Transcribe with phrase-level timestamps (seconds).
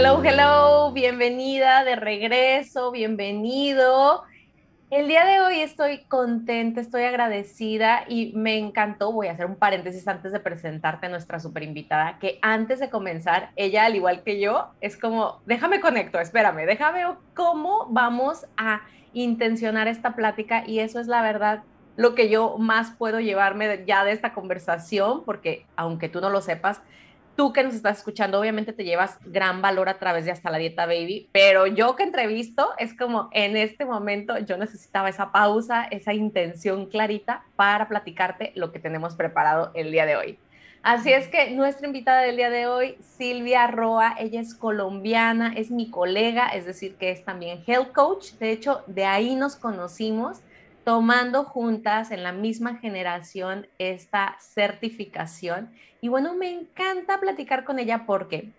[0.00, 4.22] Hello, hello, bienvenida de regreso, bienvenido.
[4.90, 9.10] El día de hoy estoy contenta, estoy agradecida y me encantó.
[9.10, 12.90] Voy a hacer un paréntesis antes de presentarte a nuestra super invitada, que antes de
[12.90, 17.02] comenzar, ella, al igual que yo, es como, déjame conecto, espérame, déjame
[17.34, 18.82] cómo vamos a
[19.14, 21.64] intencionar esta plática y eso es la verdad
[21.96, 26.40] lo que yo más puedo llevarme ya de esta conversación, porque aunque tú no lo
[26.40, 26.82] sepas,
[27.38, 30.58] tú que nos estás escuchando, obviamente te llevas gran valor a través de Hasta la
[30.58, 35.84] Dieta Baby, pero yo que entrevisto es como en este momento yo necesitaba esa pausa,
[35.84, 40.38] esa intención clarita para platicarte lo que tenemos preparado el día de hoy.
[40.82, 45.70] Así es que nuestra invitada del día de hoy, Silvia Roa, ella es colombiana, es
[45.70, 48.32] mi colega, es decir, que es también health coach.
[48.40, 50.40] De hecho, de ahí nos conocimos
[50.88, 55.70] tomando juntas en la misma generación esta certificación.
[56.00, 58.54] Y bueno, me encanta platicar con ella porque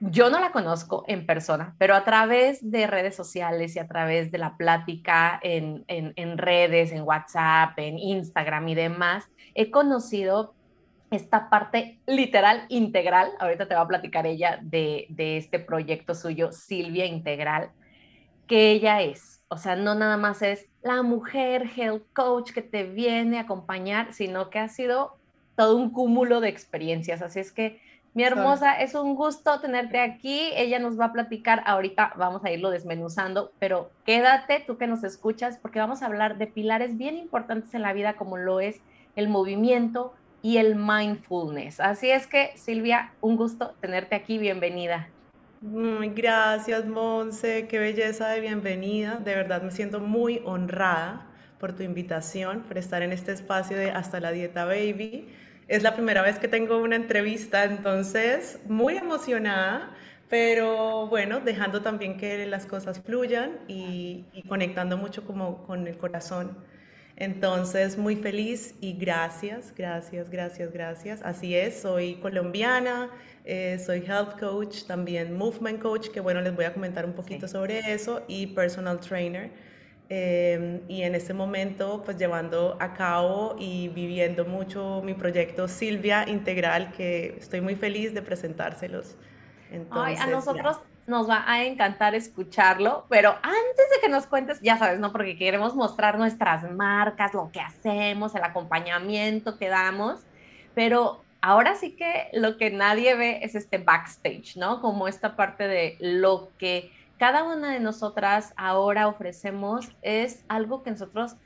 [0.00, 4.32] yo no la conozco en persona, pero a través de redes sociales y a través
[4.32, 5.84] de la plática en,
[6.38, 10.56] redes, en WhatsApp, en Instagram y demás, he conocido
[11.12, 13.30] esta parte literal integral.
[13.38, 17.70] Ahorita te va a platicar ella de, de este proyecto suyo, Silvia Integral,
[18.48, 22.84] que ella es o sea, no nada más es la mujer health coach que te
[22.84, 25.16] viene a acompañar, sino que ha sido
[25.56, 27.22] todo un cúmulo de experiencias.
[27.22, 27.80] Así es que,
[28.14, 30.50] mi hermosa, es un gusto tenerte aquí.
[30.54, 35.04] Ella nos va a platicar, ahorita vamos a irlo desmenuzando, pero quédate tú que nos
[35.04, 38.80] escuchas porque vamos a hablar de pilares bien importantes en la vida como lo es
[39.16, 41.80] el movimiento y el mindfulness.
[41.80, 44.38] Así es que, Silvia, un gusto tenerte aquí.
[44.38, 45.08] Bienvenida.
[45.60, 49.16] Gracias, Monse, qué belleza de bienvenida.
[49.16, 51.26] De verdad me siento muy honrada
[51.58, 55.28] por tu invitación, por estar en este espacio de Hasta la Dieta Baby.
[55.66, 59.90] Es la primera vez que tengo una entrevista, entonces muy emocionada,
[60.28, 66.56] pero bueno, dejando también que las cosas fluyan y, conectando mucho como con el corazón.
[67.20, 71.20] Entonces, muy feliz y gracias, gracias, gracias, gracias.
[71.24, 73.10] Así es, soy colombiana,
[73.44, 77.48] eh, soy health coach, también movement coach, que bueno, les voy a comentar un poquito
[77.48, 79.50] sobre eso, y personal trainer.
[80.08, 86.24] Em, y en este momento, pues llevando a cabo y viviendo mucho mi proyecto Silvia
[86.28, 89.16] Integral, que estoy muy feliz de presentárselos.
[89.72, 90.78] Entonces, Ay, a nosotros
[91.08, 95.10] nos va a encantar escucharlo, pero antes de que nos cuentes, ya sabes, ¿no?
[95.10, 100.20] Porque queremos mostrar nuestras marcas, lo que hacemos, el acompañamiento que damos,
[100.74, 104.80] pero ahora sí que lo que nadie ve es este backstage, ¿no?
[104.82, 110.90] Como esta parte de lo que cada una de nosotras ahora ofrecemos es algo que
[110.90, 111.36] nosotros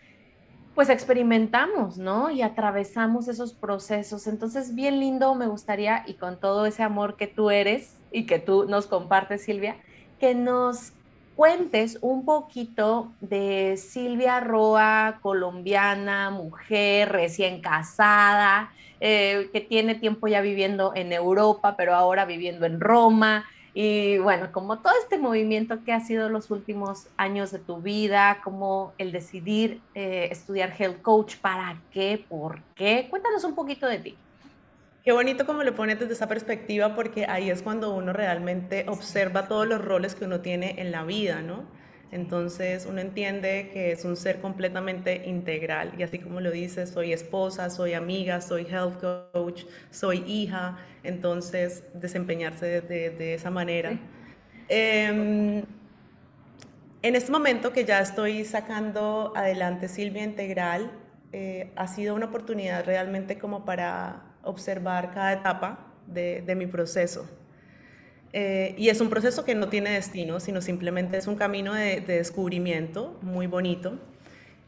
[0.75, 2.31] pues experimentamos, ¿no?
[2.31, 4.27] Y atravesamos esos procesos.
[4.27, 8.39] Entonces, bien lindo, me gustaría, y con todo ese amor que tú eres y que
[8.39, 9.77] tú nos compartes, Silvia,
[10.21, 10.93] que nos
[11.37, 20.41] cuentes un poquito de Silvia Roa, colombiana, mujer, recién casada, eh, que tiene tiempo ya
[20.41, 23.45] viviendo en Europa, pero ahora viviendo en Roma.
[23.75, 28.41] Y bueno, como todo este movimiento que ha sido los últimos años de tu vida,
[28.45, 32.23] como el decidir eh, estudiar Health Coach, ¿para qué?
[32.29, 33.07] ¿Por qué?
[33.09, 34.19] Cuéntanos un poquito de ti.
[35.05, 39.49] Qué bonito como lo pones desde esa perspectiva, porque ahí es cuando uno realmente observa
[39.49, 41.65] todos los roles que uno tiene en la vida, ¿no?
[42.13, 47.13] Entonces uno entiende que es un ser completamente integral y así como lo dices, soy
[47.13, 49.01] esposa, soy amiga, soy health
[49.33, 53.99] coach, soy hija, entonces desempeñarse de, esa manera.
[54.69, 55.65] Em,
[57.03, 60.93] en este momento que ya estoy sacando adelante Silvia Integral,
[61.33, 67.27] eh, ha sido una oportunidad realmente como para observar cada etapa de, mi proceso.
[68.33, 72.01] Eh, y es un proceso que no tiene destino, sino simplemente es un camino de,
[72.01, 73.99] descubrimiento muy bonito.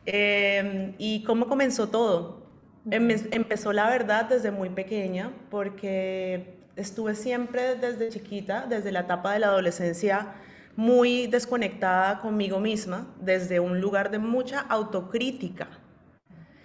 [0.06, 2.44] Eh, ¿Y cómo comenzó todo?
[2.91, 9.32] Em, empezó la verdad desde muy pequeña, porque estuve siempre desde chiquita, desde la etapa
[9.32, 10.35] de la adolescencia,
[10.76, 15.69] muy desconectada conmigo misma, desde un lugar de mucha autocrítica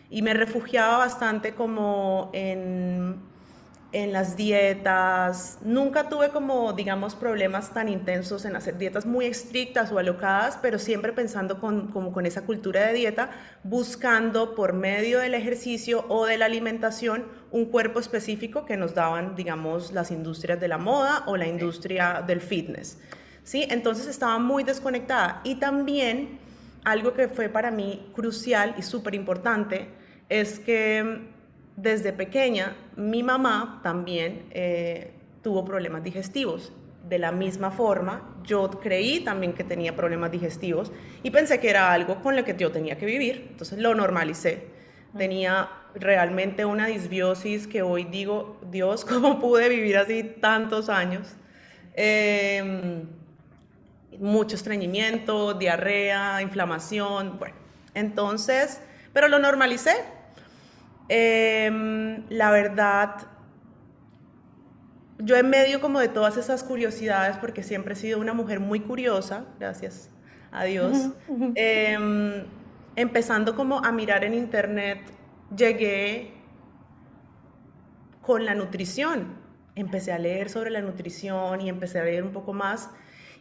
[0.10, 3.18] y me refugiaba bastante como en,
[3.92, 5.60] en las dietas.
[5.62, 10.80] Nunca tuve como, digamos, problemas tan intensos en hacer dietas muy estrictas o alocadas, pero
[10.80, 13.30] siempre pensando con, como con esa cultura de dieta,
[13.64, 19.36] buscando por medio del ejercicio o de la alimentación un cuerpo específico que nos daban,
[19.36, 22.98] digamos, las industrias de la moda o la industria del fitness.
[23.44, 23.68] ¿Sí?
[23.70, 25.42] Entonces estaba muy desconectada.
[25.44, 26.40] Y también
[26.84, 29.99] algo que fue para mí crucial y súper importante
[30.30, 31.28] es que
[31.76, 35.12] desde pequeña, mi mamá también eh,
[35.42, 36.74] tuvo problemas digestivos.
[37.08, 40.92] De la misma forma, yo creí también que tenía problemas digestivos
[41.24, 43.48] y pensé que era algo con lo que yo tenía que vivir.
[43.50, 44.68] Entonces lo normalicé.
[45.18, 51.36] Tenía realmente una disbiosis que hoy digo, Dios, ¿cómo pude vivir así tantos años?
[51.96, 53.08] Em,
[54.20, 57.56] mucho estreñimiento, diarrea, inflamación, bueno.
[57.94, 58.82] Entonces,
[59.14, 59.96] pero lo normalicé,
[61.10, 63.28] Em, la verdad,
[65.18, 68.80] yo en medio como de todas esas curiosidades, porque siempre he sido una mujer muy
[68.80, 70.12] curiosa, gracias
[70.52, 71.10] a Dios,
[71.56, 72.46] em,
[72.96, 75.00] empezando como a mirar en internet,
[75.56, 76.34] llegué
[78.22, 79.40] con la nutrición.
[79.76, 82.90] Empecé a leer sobre la nutrición y empecé a leer un poco más.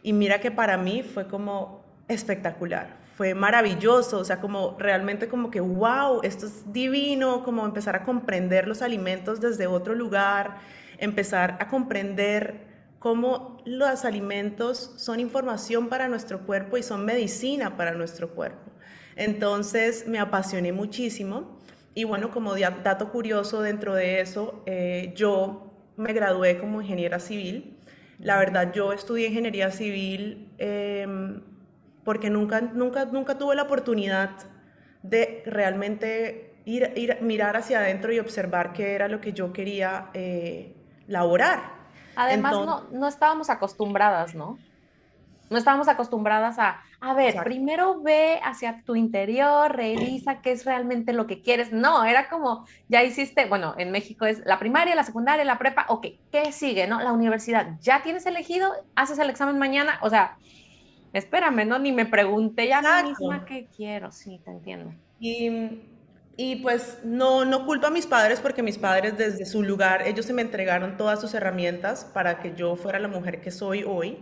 [0.01, 5.51] Y mira que para mí fue como espectacular fue maravilloso, o sea, como realmente como
[5.51, 10.59] que, wow, esto es divino, como empezar a comprender los alimentos desde otro lugar,
[10.99, 12.61] empezar a comprender
[12.97, 18.71] cómo los alimentos son información para nuestro cuerpo y son medicina para nuestro cuerpo.
[19.17, 21.59] Entonces me apasioné muchísimo
[21.93, 27.81] y bueno, como dato curioso dentro de eso, eh, yo me gradué como ingeniera civil.
[28.17, 30.53] La verdad, yo estudié ingeniería civil.
[30.57, 31.05] Eh,
[32.03, 34.31] porque nunca, nunca, nunca tuve la oportunidad
[35.03, 40.09] de realmente ir, ir mirar hacia adentro y observar qué era lo que yo quería
[40.13, 40.75] eh,
[41.07, 41.79] laborar.
[42.15, 44.57] Además, no, no estábamos acostumbradas, ¿no?
[45.49, 51.11] No estábamos acostumbradas a, a ver, primero ve hacia tu interior, revisa qué es realmente
[51.11, 51.71] lo que quieres.
[51.71, 55.85] No, era como, ya hiciste, bueno, en México es la primaria, la secundaria, la prepa,
[55.87, 56.85] ok, ¿qué sigue?
[56.85, 57.01] ¿No?
[57.01, 58.73] La universidad, ¿ya tienes elegido?
[58.95, 59.97] ¿Haces el examen mañana?
[60.01, 60.37] O sea,
[61.13, 61.79] espérame, ¿no?
[61.79, 64.93] Ni me pregunté ya a mí misma qué quiero, sí, te entiendo.
[65.19, 65.81] Y,
[66.37, 70.25] y, pues no, no culpo a mis padres porque mis padres desde su lugar, ellos
[70.25, 74.19] se me entregaron todas sus herramientas para que yo fuera la mujer que soy hoy,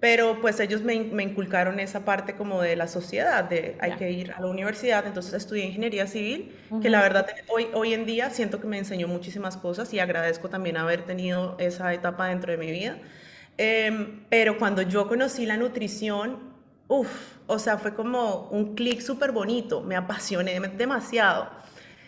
[0.00, 4.10] pero pues ellos me, me inculcaron esa parte como de la sociedad, de hay que
[4.10, 6.52] ir a la universidad, entonces estudié ingeniería civil,
[6.82, 10.48] que la verdad hoy, hoy en día siento que me enseñó muchísimas cosas y agradezco
[10.48, 12.98] también haber tenido esa etapa dentro de mi vida.
[13.58, 16.38] Em, pero cuando yo conocí la nutrición,
[16.88, 21.48] uff, o sea, fue como un clic súper bonito, me apasioné demasiado.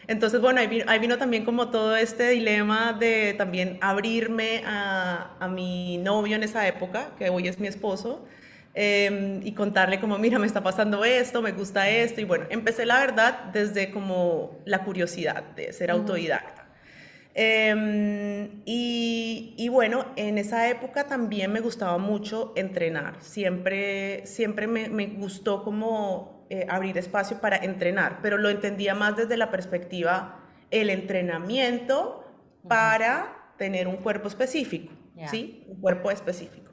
[0.06, 5.96] Entonces, bueno, ahí vino, también como todo este dilema de también abrirme a, a, mi
[5.99, 8.26] novio en esa época, que hoy es mi esposo,
[8.75, 12.85] em, y contarle como, mira, me está pasando esto, me gusta esto, y bueno, empecé
[12.85, 16.63] la verdad desde como la curiosidad de ser autodidacta.
[17.35, 23.17] Em, y, bueno, en esa época también me gustaba mucho entrenar.
[23.21, 29.37] Siempre, siempre me, gustó como eh, abrir espacio para entrenar, pero lo entendía más desde
[29.37, 30.41] la perspectiva
[30.71, 32.25] el entrenamiento
[32.69, 34.93] para tener un cuerpo específico,
[35.27, 35.65] ¿sí?
[35.69, 36.63] Un cuerpo específico.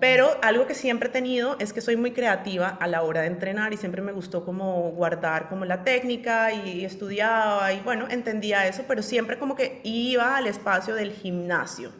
[0.00, 3.28] Pero algo que siempre he tenido es que soy muy creativa a la hora de
[3.28, 8.66] entrenar y siempre me gustó como guardar como la técnica y estudiaba y bueno, entendía
[8.66, 11.92] eso, pero siempre como que iba al espacio del gimnasio,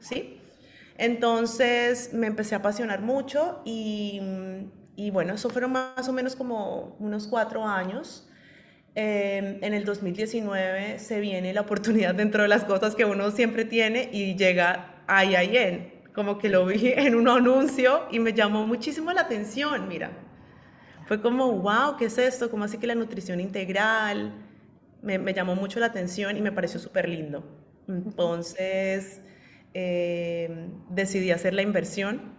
[0.00, 0.40] ¿sí?
[0.98, 4.20] Entonces me empecé a apasionar mucho y,
[4.96, 8.26] y bueno, eso fueron más o menos como unos cuatro años.
[8.98, 13.66] Eh, en el 2019 se viene la oportunidad dentro de las cosas que uno siempre
[13.66, 19.12] tiene y llega IIN, como que lo vi en un anuncio y me llamó muchísimo
[19.12, 20.10] la atención, mira.
[21.06, 22.50] Fue como, wow, ¿qué es esto?
[22.50, 24.32] ¿Cómo así que la nutrición integral?
[25.02, 27.44] Me, me llamó mucho la atención y me pareció súper lindo.
[27.86, 29.20] Entonces,
[29.74, 32.34] eh, decidí hacer la inversión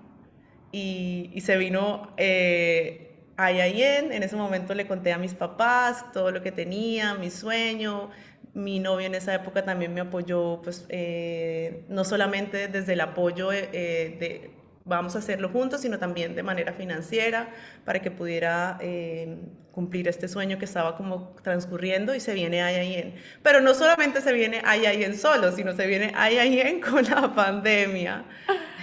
[0.72, 4.12] y, y se vino eh, a IIN.
[4.12, 8.10] En ese momento le conté a mis papás todo lo que tenía, mi sueño,
[8.58, 13.52] mi novio en esa época también me apoyó, pues eh, no solamente desde el apoyo
[13.52, 14.52] eh, de
[14.84, 17.50] vamos a hacerlo juntos, sino también de manera financiera
[17.86, 19.38] para que pudiera eh,
[19.72, 23.14] cumplir este sueño que estaba como transcurriendo y se viene IIN.
[23.44, 28.24] Pero no solamente se viene IIN solo, sino se viene IIN con la pandemia.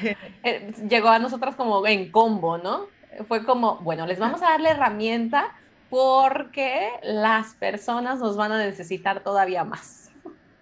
[0.88, 2.86] Llegó a nosotras como en combo, ¿no?
[3.26, 5.52] Fue como, bueno, les vamos a dar la herramienta
[5.90, 10.10] porque las personas nos van a necesitar todavía más.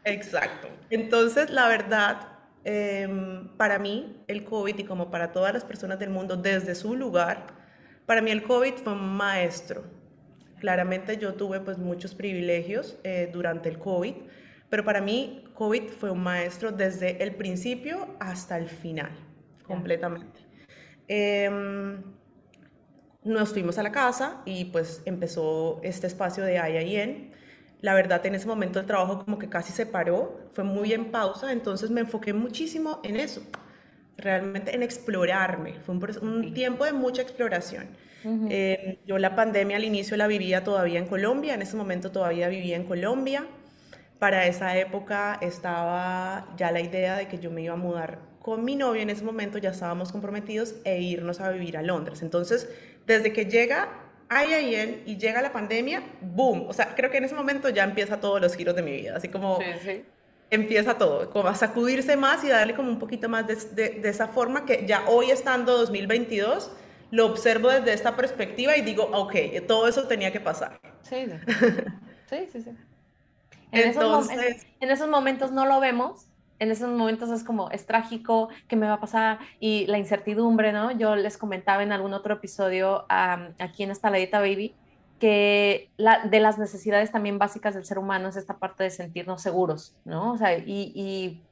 [0.05, 0.69] Exacto.
[0.91, 2.29] Entonces, la verdad,
[2.64, 6.97] em, para mí, el COVID y como para todas las personas del mundo desde su
[6.97, 7.47] lugar,
[8.07, 9.85] para mí el COVID fue un maestro.
[10.61, 14.14] Claramente yo tuve pues muchos privilegios eh, durante el COVID,
[14.69, 19.11] pero para mí COVID fue un maestro desde el principio hasta el final,
[19.67, 20.41] completamente.
[21.09, 22.02] Em,
[23.25, 27.33] nos fuimos a la casa y pues empezó este espacio de IIN
[27.83, 31.11] la verdad, en ese momento el trabajo como que casi se paró, fue muy en
[31.11, 33.43] pausa, entonces me enfoqué muchísimo en eso,
[34.17, 35.75] realmente en explorarme.
[35.85, 37.88] Fue un, tiempo de mucha exploración.
[38.49, 42.49] Eh, yo la pandemia al inicio la vivía todavía en Colombia, en ese momento todavía
[42.49, 43.47] vivía en Colombia.
[44.21, 48.64] Para esa época estaba ya la idea de que yo me iba a mudar con
[48.64, 52.23] mi novio, en ese momento ya estábamos comprometidos e irnos a vivir a Londres.
[52.23, 52.69] Entonces,
[53.06, 53.88] desde que llega
[54.30, 56.66] IIN y llega la pandemia, boom.
[56.68, 59.16] O sea, creo que en ese momento ya empieza todos los giros de mi vida,
[59.16, 59.59] así como
[60.50, 64.28] empieza todo, como a sacudirse más y darle como un poquito más de, de, esa
[64.28, 66.71] forma que ya hoy estando 2022
[67.11, 69.35] lo observo desde esta perspectiva y digo, ok,
[69.66, 70.78] todo eso tenía que pasar.
[71.02, 71.26] Sí,
[72.30, 72.62] sí, sí.
[72.62, 72.71] sí.
[73.71, 76.26] En, Entonces, esos en esos momentos no lo vemos,
[76.62, 79.40] en esos momentos es como, es trágico, ¿qué me va a pasar?
[79.59, 80.92] Y la incertidumbre, ¿no?
[80.92, 84.75] Yo les comentaba en algún otro episodio aquí en esta Ladita Baby
[85.19, 89.42] que la, de las necesidades también básicas del ser humano es esta parte de sentirnos
[89.42, 90.33] seguros, ¿no?
[90.33, 91.42] O sea, y, y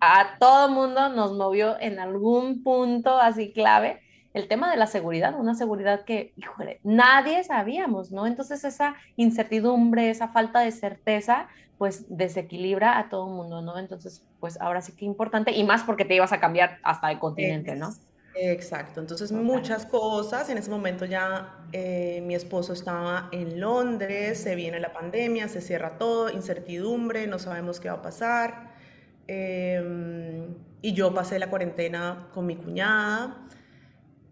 [0.00, 4.00] a todo mundo nos movió en algún punto así clave
[4.34, 8.26] el tema de la seguridad, una seguridad que, híjole, nadie sabíamos, ¿no?
[8.26, 11.46] Entonces esa incertidumbre, esa falta de certeza,
[11.78, 13.78] pues desequilibra a todo el mundo, ¿no?
[13.78, 17.18] Entonces, pues ahora sí que importante, y más porque te ibas a cambiar hasta de
[17.18, 17.98] continente, ¿no?
[18.36, 24.56] Exacto, entonces muchas cosas, en ese momento ya eh, mi esposo estaba en Londres, se
[24.56, 28.72] viene la pandemia, se cierra todo, incertidumbre, no sabemos qué va a pasar,
[29.28, 33.46] em, y yo pasé la cuarentena con mi cuñada,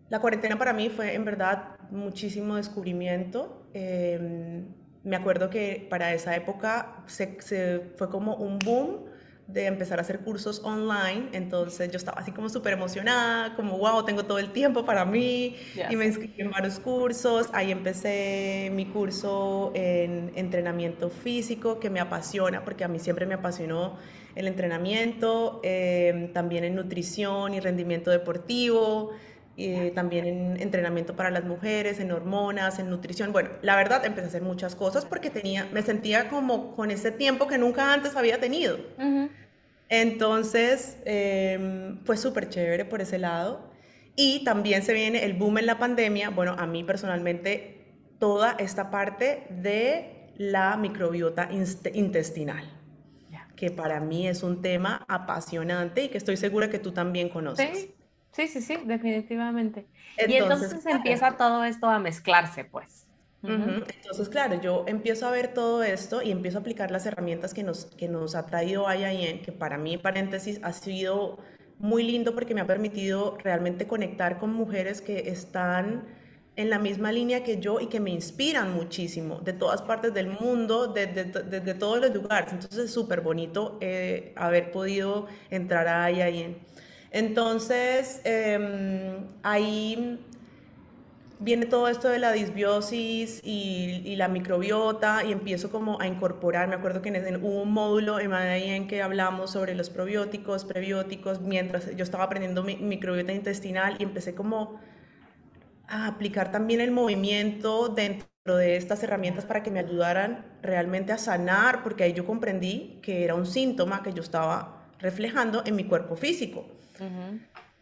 [0.09, 3.67] la cuarentena para mí fue en verdad muchísimo descubrimiento.
[3.73, 4.67] Em,
[5.05, 9.13] me acuerdo que para esa época se, fue como un boom
[9.49, 14.05] de empezar a hacer cursos online, entonces yo estaba así como súper emocionada, como wow,
[14.05, 15.57] tengo todo el tiempo para mí,
[15.91, 22.01] y me inscribí en varios cursos, ahí empecé mi curso en entrenamiento físico, que me
[22.01, 23.99] apasiona, porque a mí siempre me apasionó
[24.37, 29.11] el entrenamiento, em, también en nutrición y rendimiento deportivo,
[29.95, 33.33] también en entrenamiento para las mujeres, en hormonas, en nutrición.
[33.33, 37.11] Bueno, la verdad empecé a hacer muchas cosas porque tenía, me sentía como con ese
[37.11, 38.79] tiempo que nunca antes había tenido.
[39.89, 43.71] Entonces, eh, fue súper chévere por ese lado.
[44.17, 46.31] Y también se viene el boom en la pandemia.
[46.31, 52.71] Bueno, a mí personalmente, toda esta parte de la microbiota intestinal,
[53.57, 57.79] que para mí es un tema apasionante y que estoy segura que tú también conoces.
[57.79, 57.95] ¿Sí?
[58.33, 59.87] Sí, sí, sí, definitivamente.
[60.27, 63.07] y entonces empieza todo esto a mezclarse, pues.
[63.45, 67.65] Entonces, claro, yo empiezo a ver todo esto y empiezo a aplicar las herramientas que
[67.65, 71.39] nos, que nos ha traído IIN, que para mí, paréntesis, ha sido
[71.79, 76.05] muy lindo porque me ha permitido realmente conectar con mujeres que están
[76.55, 80.29] en la misma línea que yo y que me inspiran muchísimo de todas partes del
[80.29, 82.53] mundo, desde de, todos los lugares.
[82.53, 86.59] Entonces es súper bonito eh, haber podido entrar a IIN.
[87.13, 90.19] Entonces, em, ahí
[91.39, 96.75] viene todo esto de la disbiosis y, la microbiota y empiezo como a incorporar, me
[96.75, 101.95] acuerdo que en, hubo un módulo en en que hablamos sobre los probióticos, prebióticos, mientras
[101.97, 104.81] yo estaba aprendiendo mi, microbiota intestinal y empecé como
[105.89, 111.19] a aplicar también el movimiento dentro de estas herramientas para que me ayudaran realmente a
[111.19, 115.85] sanar, porque ahí yo comprendí que era un síntoma que yo estaba reflejando en mi
[115.85, 116.65] cuerpo físico.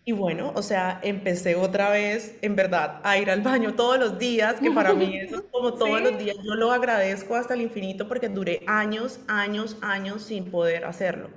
[0.05, 4.19] Y bueno, o sea, empecé otra vez, en verdad, a ir al baño todos los
[4.19, 6.37] días, que para mí eso es como todos los días.
[6.43, 11.31] Yo lo agradezco hasta el infinito porque duré años, años, años sin poder hacerlo.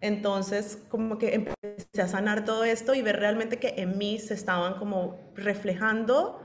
[0.00, 4.34] Entonces, como que empecé a sanar todo esto y ver realmente que en mí se
[4.34, 6.40] estaban como reflejando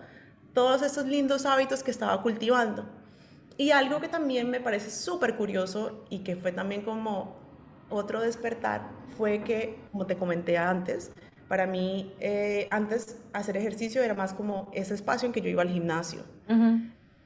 [0.54, 2.86] todos esos lindos hábitos que estaba cultivando.
[3.58, 7.43] Y algo que también me parece súper curioso y que fue también como
[7.94, 11.12] otro despertar fue que, como te comenté antes,
[11.48, 15.62] para mí eh, antes hacer ejercicio era más como ese espacio en que yo iba
[15.62, 16.24] al gimnasio.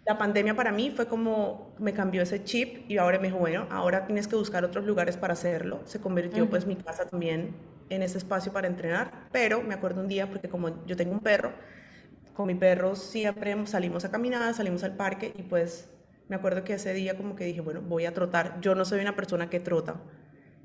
[0.06, 3.68] La pandemia para mí fue como me cambió ese chip y ahora me dijo, bueno,
[3.70, 5.82] ahora tienes que buscar otros lugares para hacerlo.
[5.86, 7.56] Se convirtió pues mi casa también
[7.90, 11.20] en ese espacio para entrenar, pero me acuerdo un día porque como yo tengo un
[11.22, 11.54] perro,
[12.34, 15.90] con mi perro siempre salimos a caminar, salimos al parque y pues
[16.30, 18.60] Me acuerdo que ese día como que dije, bueno, voy a trotar.
[18.62, 19.96] Yo no soy una persona que trota.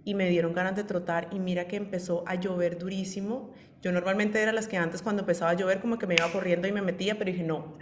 [0.04, 3.52] Y me dieron ganas de trotar y mira que empezó a llover durísimo.
[3.82, 6.66] Yo normalmente era las que antes cuando empezaba a llover como que me iba corriendo
[6.68, 7.76] y me metía, pero dije, no,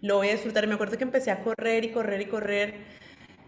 [0.00, 0.64] lo voy a disfrutar.
[0.64, 2.74] Y me acuerdo que empecé a correr y correr y correr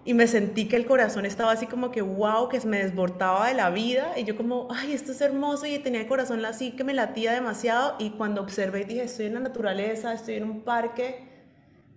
[0.06, 3.54] y me sentí que el corazón estaba así como que wow, que me desbordaba de
[3.54, 6.84] la vida y yo como, ay, esto es hermoso y tenía el corazón así que
[6.84, 11.28] me latía demasiado y cuando observé dije, estoy en la naturaleza, estoy en un parque,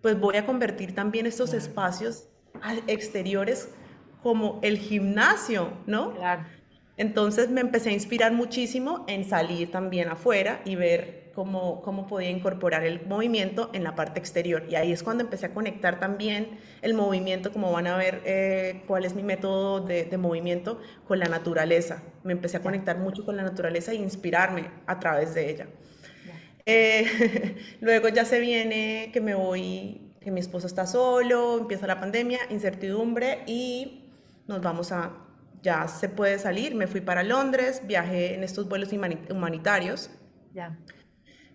[0.01, 2.27] pues voy a convertir también estos espacios
[2.87, 3.69] exteriores
[4.21, 6.13] como el gimnasio, ¿no?
[6.15, 6.43] Claro.
[6.97, 12.29] Entonces me empecé a inspirar muchísimo en salir también afuera y ver cómo, cómo podía
[12.29, 14.65] incorporar el movimiento en la parte exterior.
[14.69, 18.83] Y ahí es cuando empecé a conectar también el movimiento, como van a ver eh,
[18.85, 22.03] cuál es mi método de, de, movimiento, con la naturaleza.
[22.23, 25.67] Me empecé a conectar mucho con la naturaleza e inspirarme a través de ella.
[26.65, 32.01] Eh, luego ya se viene que me voy, que mi esposo está solo, empieza la
[32.01, 34.08] pandemia, incertidumbre y
[34.49, 35.11] nos vamos a
[35.61, 36.75] ya se puede salir.
[36.75, 40.09] Me fui para Londres, viajé en estos vuelos humanitarios.
[40.53, 40.77] Ya.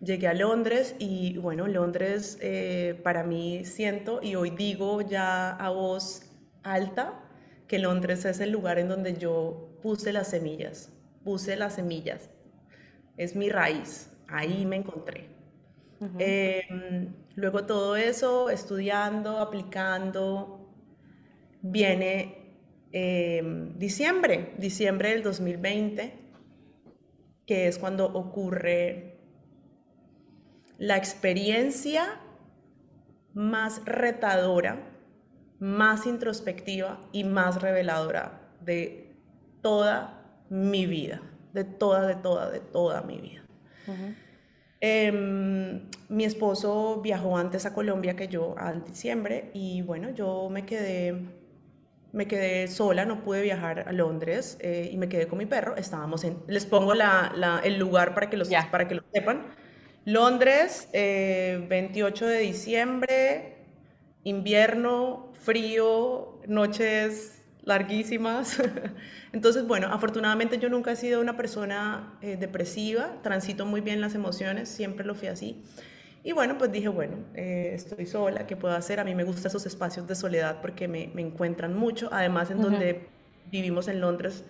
[0.01, 5.71] Llegué a Londres y bueno, Londres eh, para mí siento y hoy digo ya a
[5.71, 6.31] voz
[6.63, 7.21] alta
[7.67, 10.93] que Londres es el lugar en donde yo puse las semillas,
[11.25, 12.31] puse las semillas.
[13.17, 15.31] Es mi raíz, ahí me encontré.
[16.19, 20.69] Em, luego todo eso, estudiando, aplicando,
[21.63, 22.44] viene
[22.97, 26.13] Em, diciembre, diciembre del 2020,
[27.45, 29.19] que es cuando ocurre
[30.79, 32.21] la experiencia
[33.33, 34.93] más retadora,
[35.59, 39.13] más introspectiva y más reveladora de
[39.61, 41.21] toda mi vida,
[41.53, 43.45] de toda, de toda, de toda mi vida.
[44.81, 50.65] Em, mi esposo viajó antes a Colombia que yo, al diciembre, y bueno, yo me
[50.65, 51.43] quedé
[52.15, 55.77] me quedé sola, no pude viajar a Londres eh, y me quedé con mi perro.
[55.77, 59.47] Estábamos en, les pongo la, el lugar para que, los, para que lo sepan.
[60.05, 63.57] Londres, 28 eh, de diciembre,
[64.23, 68.63] invierno, frío, noches larguísimas.
[69.33, 74.15] Entonces, bueno, afortunadamente yo nunca he sido una persona eh, depresiva, transito muy bien las
[74.15, 75.65] emociones, siempre lo fui así.
[76.27, 78.99] Y bueno, pues dije, bueno, eh, estoy sola, ¿qué puedo hacer?
[78.99, 82.09] A mí me gustan esos espacios de soledad porque me, me encuentran mucho.
[82.11, 83.07] Además, en donde
[83.51, 84.43] vivimos en Londres,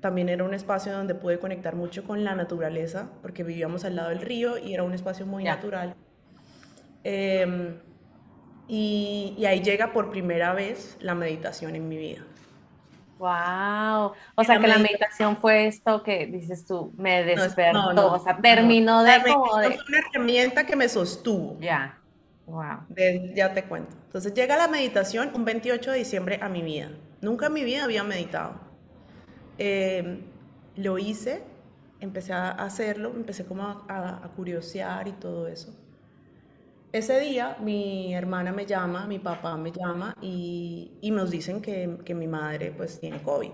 [0.00, 4.08] también era un espacio donde pude conectar mucho con la naturaleza, porque vivíamos al lado
[4.08, 5.94] del río y era un espacio muy natural.
[7.04, 7.74] Em,
[8.66, 12.24] y, y ahí llega por primera vez la meditación en mi vida.
[13.18, 18.36] Wow, o sea que la meditación fue esto que dices tú, me despertó, o sea,
[18.36, 19.68] terminó de como de...
[19.68, 21.58] Fue una herramienta que me sostuvo.
[21.58, 21.98] Ya,
[22.44, 22.80] wow.
[23.34, 23.96] ya te cuento.
[24.04, 26.90] Entonces llega la meditación un 28 de diciembre a mi vida.
[27.22, 28.60] Nunca en mi vida había meditado.
[29.56, 30.20] Em,
[30.74, 31.42] lo hice,
[32.00, 35.74] empecé a hacerlo, empecé como a, a curiosear y todo eso.
[36.96, 42.26] Ese día mi hermana me llama, mi papá me llama y, nos dicen que, mi
[42.26, 43.50] madre pues tiene COVID.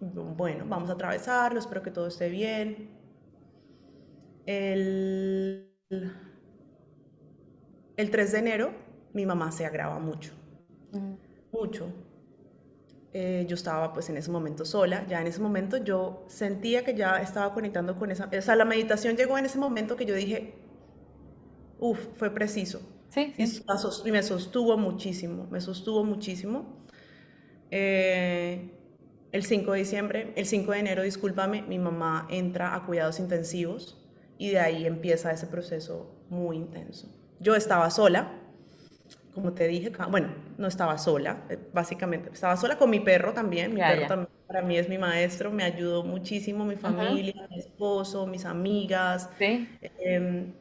[0.00, 2.90] Bueno, vamos a atravesarlo, espero que todo esté bien.
[4.44, 5.72] El,
[7.96, 8.70] el 3 de enero
[9.14, 10.32] mi mamá se agrava mucho,
[11.50, 11.86] mucho.
[13.14, 16.94] Eh, yo estaba pues en ese momento sola, ya en ese momento yo sentía que
[16.94, 20.14] ya estaba conectando con esa, o sea, la meditación llegó en ese momento que yo
[20.14, 20.65] dije,
[21.78, 22.80] Uf, fue preciso.
[23.08, 26.84] Sí, Y me sostuvo muchísimo, me sostuvo muchísimo.
[27.70, 28.70] Eh,
[29.32, 34.02] el 5 de diciembre, el 5 de enero, discúlpame, mi mamá entra a cuidados intensivos
[34.38, 37.08] y de ahí empieza ese proceso muy intenso.
[37.40, 38.32] Yo estaba sola,
[39.34, 43.74] como te dije, bueno, no estaba sola, eh, básicamente, estaba sola con mi perro también,
[43.74, 48.26] mi perro también para mí es mi maestro, me ayudó muchísimo, mi familia, mi esposo,
[48.26, 49.28] mis amigas.
[49.38, 49.68] ¿Sí?
[49.98, 50.52] Em,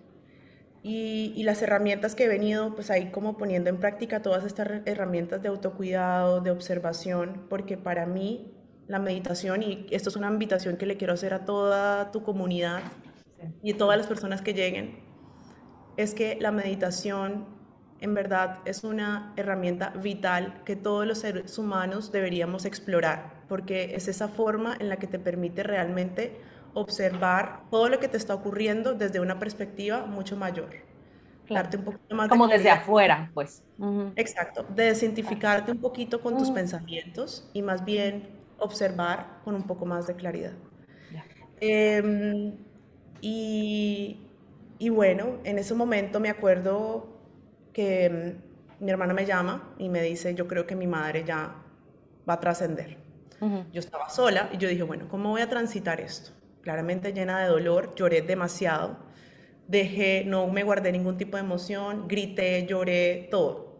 [0.87, 5.41] y, las herramientas que he venido pues ahí como poniendo en práctica todas estas herramientas
[5.41, 8.53] de autocuidado, de observación, porque para mí
[8.87, 12.83] la meditación, y esto es una invitación que le quiero hacer a toda tu comunidad
[13.63, 14.99] y a todas las personas que lleguen,
[15.97, 17.47] es que la meditación
[17.99, 24.07] en verdad es una herramienta vital que todos los seres humanos deberíamos explorar, porque es
[24.07, 26.39] esa forma en la que te permite realmente
[26.75, 30.69] observar todo lo que te está ocurriendo desde una perspectiva mucho mayor.
[31.49, 33.63] Darte un poquito más Como desde afuera, pues.
[34.15, 34.91] Exacto, de
[35.71, 38.27] un poquito con tus pensamientos y más bien
[38.59, 40.53] observar con un poco más de claridad.
[41.61, 42.57] Em,
[43.21, 44.19] y,
[44.77, 47.07] y, bueno, en ese momento me acuerdo
[47.71, 48.35] que
[48.79, 51.55] mi hermana me llama y me dice, yo creo que mi madre ya
[52.27, 52.97] va a trascender.
[53.71, 56.31] Yo estaba sola y yo dije, bueno, ¿cómo voy a transitar esto?
[56.65, 58.97] Claramente llena de dolor, lloré demasiado,
[59.67, 63.77] dejé, no me guardé ningún tipo de emoción, grité, lloré, todo.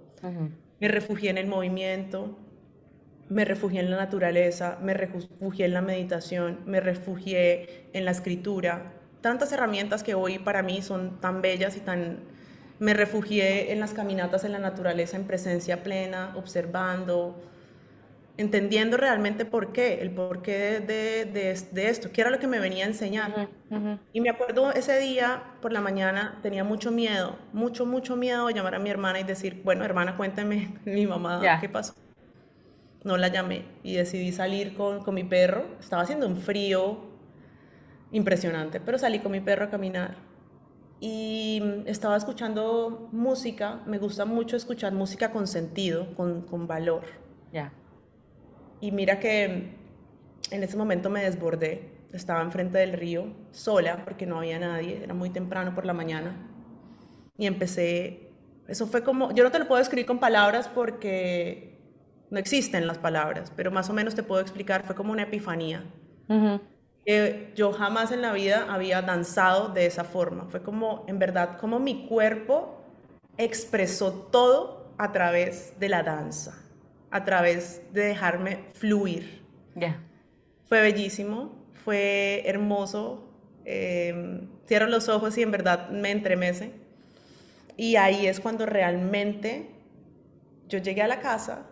[0.80, 2.38] Me refugié en el movimiento,
[3.28, 8.94] me refugié en la naturaleza, me refugié en la meditación, me refugié en la escritura.
[9.20, 12.20] Tantas herramientas que hoy para mí son tan bellas y tan...
[12.78, 17.42] Me refugié en las caminatas en la naturaleza en presencia plena, observando,
[18.38, 22.86] entendiendo realmente por qué, el porqué de, de, esto, qué era lo que me venía
[22.86, 23.50] a enseñar.
[24.14, 28.54] Y me acuerdo ese día por la mañana, tenía mucho miedo, mucho, mucho miedo de
[28.54, 31.96] llamar a mi hermana y decir, bueno, hermana, cuénteme, mi mamá, ¿qué pasó?
[33.04, 35.66] No la llamé y decidí salir con, con mi perro.
[35.80, 36.98] Estaba haciendo un frío
[38.12, 40.16] impresionante, pero salí con mi perro a caminar
[41.00, 43.82] y estaba escuchando música.
[43.86, 47.04] Me gusta mucho escuchar música con sentido, con, con valor.
[47.52, 47.72] Ya.
[48.82, 49.76] Y mira que
[50.52, 51.92] en ese momento me desbordé.
[52.14, 56.50] Estaba enfrente del río, sola, porque no había nadie, era muy temprano por la mañana.
[57.38, 58.30] Y empecé,
[58.68, 61.78] eso fue como, yo no te lo puedo escribir con palabras porque
[62.30, 65.84] no existen las palabras, pero más o menos te puedo explicar, fue como una epifanía.
[67.56, 70.46] yo jamás en la vida había danzado de esa forma.
[70.46, 72.82] Fue como, en verdad, como mi cuerpo
[73.38, 76.65] expresó todo a través de la danza
[77.16, 79.42] a través de dejarme fluir.
[79.74, 80.02] Ya.
[80.66, 83.32] Fue bellísimo, fue hermoso.
[83.64, 86.74] Em, cierro los ojos y en verdad me entremece.
[87.78, 89.70] Y ahí es cuando realmente
[90.68, 91.70] yo llegué a la casa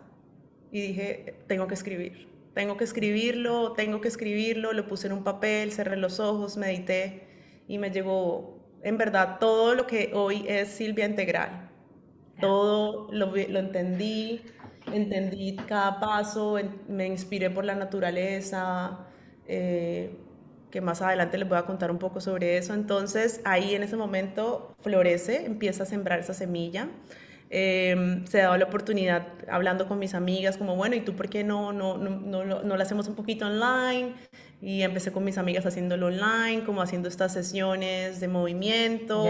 [0.72, 5.24] y dije, tengo que escribir, tengo que escribirlo, tengo que escribirlo, lo puse en un
[5.24, 7.26] papel, cerré los ojos, medité
[7.68, 11.70] y me llegó en verdad todo lo que hoy es Silvia Integral.
[12.40, 14.40] Todo lo, lo entendí,
[14.96, 18.98] entendí cada paso, me inspiré por la naturaleza,
[19.46, 20.16] eh,
[20.70, 22.74] que más adelante les voy a contar un poco sobre eso.
[22.74, 26.88] Entonces ahí en ese momento florece, empieza a sembrar esa semilla.
[27.50, 31.44] Em, se daba la oportunidad hablando con mis amigas, como bueno, ¿y tú por qué
[31.44, 34.14] no, no, no, no, no lo hacemos un poquito online?
[34.60, 39.26] Y empecé con mis amigas haciéndolo online, como haciendo estas sesiones de movimiento.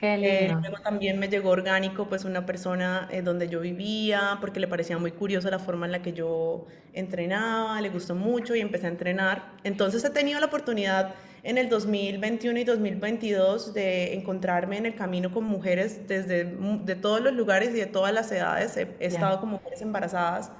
[0.00, 4.68] Eh, luego también me llegó orgánico, pues una persona eh, donde yo vivía, porque le
[4.68, 8.86] parecía muy curiosa la forma en la que yo entrenaba, le gustó mucho y empecé
[8.86, 9.52] a entrenar.
[9.64, 15.32] Entonces he tenido la oportunidad en el 2021 y 2022 de encontrarme en el camino
[15.32, 18.76] con mujeres desde de todos los lugares y de todas las edades.
[18.76, 20.52] He, estado con mujeres embarazadas,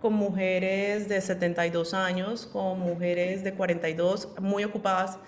[0.00, 5.18] con mujeres de 72 años, con mujeres de 42, muy ocupadas.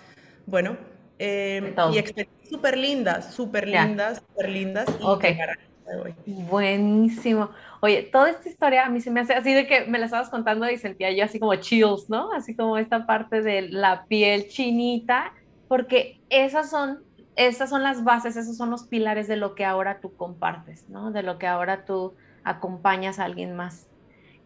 [0.47, 0.77] Bueno,
[1.21, 4.87] eh, y experiencias súper lindas, súper lindas, súper lindas.
[6.27, 7.51] Buenísimo.
[7.81, 10.29] Oye, toda esta historia a mí se me hace así de que me la estabas
[10.29, 12.33] contando y sentía yo así como chills, ¿no?
[12.33, 15.33] Así como esta parte de la piel chinita,
[15.67, 17.03] porque esas son,
[17.37, 21.11] esas son las bases, esos son los pilares de lo que ahora tú compartes, ¿no?
[21.11, 23.89] De lo que ahora tú acompañas a alguien más.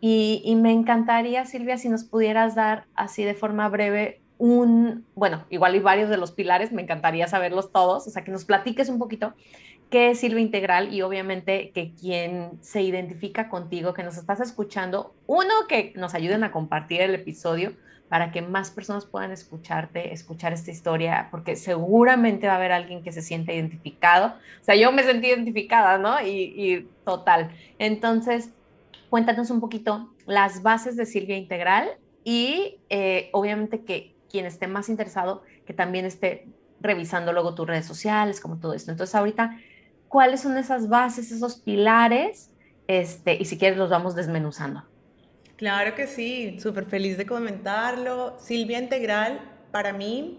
[0.01, 5.45] Y, y me encantaría, Silvia, si nos pudieras dar así de forma breve un, bueno,
[5.51, 8.89] igual y varios de los pilares, me encantaría saberlos todos, o sea, que nos platiques
[8.89, 9.35] un poquito
[9.91, 15.15] qué es Silva Integral y obviamente que quien se identifica contigo, que nos estás escuchando,
[15.27, 17.73] uno, que nos ayuden a compartir el episodio
[18.09, 23.03] para que más personas puedan escucharte, escuchar esta historia, porque seguramente va a haber alguien
[23.03, 24.35] que se siente identificado.
[24.61, 26.21] O sea, yo me sentí identificada, ¿no?
[26.21, 27.51] Y, y total.
[27.79, 28.51] Entonces,
[29.11, 31.89] cuéntanos un poquito las bases de Silvia Integral
[32.23, 36.49] y eh, obviamente que quien esté más interesado, que también esté
[36.81, 38.91] revisando luego tus redes sociales, como todo esto.
[38.91, 39.59] Entonces, ahorita,
[40.09, 42.51] ¿cuáles son esas bases, esos pilares?
[42.87, 44.85] Este, y si quieres, los vamos desmenuzando.
[45.57, 48.37] Claro que sí, súper feliz de comentarlo.
[48.39, 49.41] Silvia Integral,
[49.73, 50.39] para mí,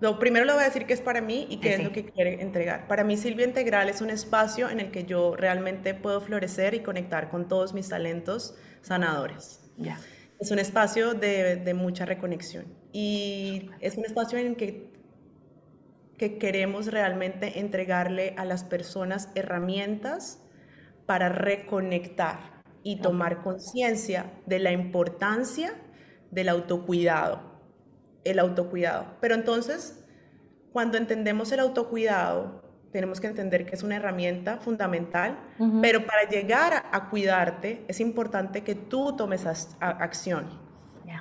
[0.00, 2.04] lo primero lo voy a decir que es para mí y qué es lo que
[2.04, 2.86] quiere entregar.
[2.86, 6.80] Para mí, Silvia Integral es un espacio en el que yo realmente puedo florecer y
[6.80, 9.60] conectar con todos mis talentos sanadores.
[9.76, 9.98] Ya.
[10.42, 14.90] Es un espacio de, de mucha reconexión y es un espacio en que,
[16.18, 20.42] que queremos realmente entregarle a las personas herramientas
[21.06, 25.74] para reconectar y tomar conciencia de la importancia
[26.32, 27.60] del autocuidado.
[28.24, 29.18] El autocuidado.
[29.20, 30.04] Pero entonces,
[30.72, 35.38] cuando entendemos el autocuidado, tenemos que entender que es una herramienta fundamental,
[35.80, 39.46] pero para llegar a, cuidarte es importante que tú tomes
[39.80, 40.60] acción.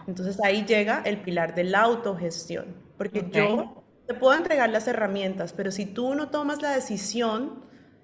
[0.07, 5.53] Entonces ahí llega el pilar de la autogestión, porque yo te puedo entregar las herramientas,
[5.53, 7.61] pero si tú no tomas la decisión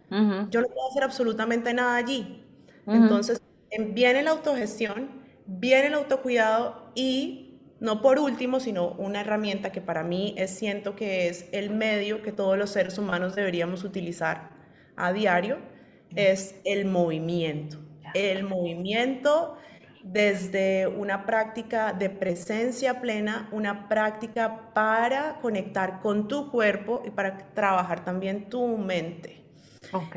[0.10, 2.44] yo no puedo hacer absolutamente nada allí.
[2.86, 3.42] Entonces,
[3.90, 5.10] viene la autogestión,
[5.46, 7.47] viene el autocuidado y
[7.80, 12.22] no por último, sino una herramienta que para mí es, siento que es el medio
[12.22, 14.50] que todos los seres humanos deberíamos utilizar
[14.96, 15.58] a diario,
[16.16, 17.78] es el movimiento.
[18.14, 19.58] El movimiento
[20.04, 27.38] desde una práctica de presencia plena, una práctica para conectar con tu cuerpo y para
[27.54, 29.44] trabajar también tu mente.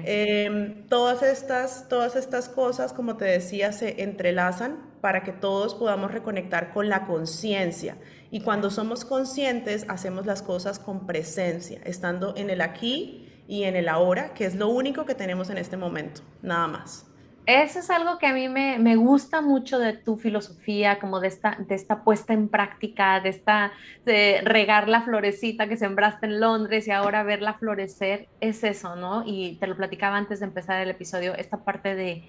[0.04, 6.12] Em, todas, estas, todas estas cosas, como te decía, se entrelazan para que todos podamos
[6.12, 7.96] reconectar con la conciencia.
[8.30, 13.76] Y cuando somos conscientes, hacemos las cosas con presencia, estando en el aquí y en
[13.76, 17.06] el ahora, que es lo único que tenemos en este momento, nada más.
[17.46, 21.28] Eso es algo que a mí me, me, gusta mucho de tu filosofía, como de
[21.28, 23.72] esta, de esta puesta en práctica, de esta
[24.04, 29.24] de regar la florecita que sembraste en Londres y ahora verla florecer, es eso, ¿no?
[29.26, 32.22] Y te lo platicaba antes de empezar el episodio, esta parte de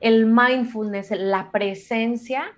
[0.00, 2.56] el mindfulness, la presencia,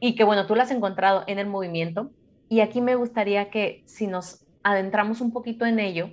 [0.00, 2.10] y que bueno, tú la has encontrado en el movimiento.
[2.48, 6.10] Y aquí me gustaría que si nos adentramos un poquito en ello,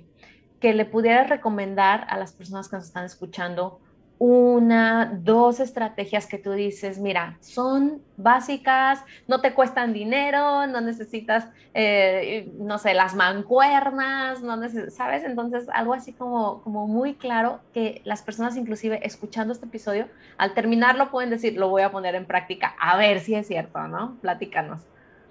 [0.60, 3.80] que le pudieras recomendar a las personas que nos están escuchando
[4.18, 11.48] una, dos estrategias que tú dices, mira, son básicas, no te cuestan dinero, no necesitas,
[11.74, 14.56] eh, no sé, las mancuernas, no
[14.90, 15.24] ¿sabes?
[15.24, 20.54] Entonces, algo así como, como muy claro que las personas inclusive escuchando este episodio, al
[20.54, 24.16] terminarlo pueden decir, lo voy a poner en práctica, a ver si es cierto, ¿no?
[24.20, 24.80] Platícanos.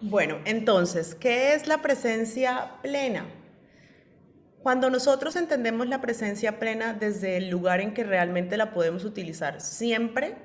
[0.02, 3.24] Bueno, entonces, ¿qué es la presencia plena?
[4.63, 9.60] Cuando nosotros entendemos la presencia plena desde el lugar en que realmente la podemos utilizar
[9.60, 10.38] siempre,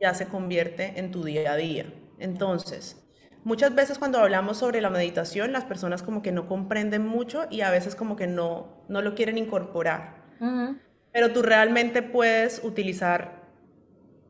[0.00, 1.92] ya se convierte en tu día a día.
[2.18, 3.06] Entonces,
[3.44, 7.60] muchas veces cuando hablamos sobre la meditación, las personas como que no comprenden mucho y
[7.60, 10.24] a veces como que no, no lo quieren incorporar.
[11.12, 13.42] Pero tú realmente puedes utilizar,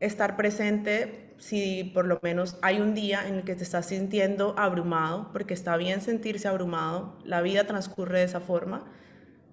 [0.01, 4.55] estar presente si por lo menos hay un día en el que te estás sintiendo
[4.57, 8.85] abrumado, porque está bien sentirse abrumado, la vida transcurre de esa forma,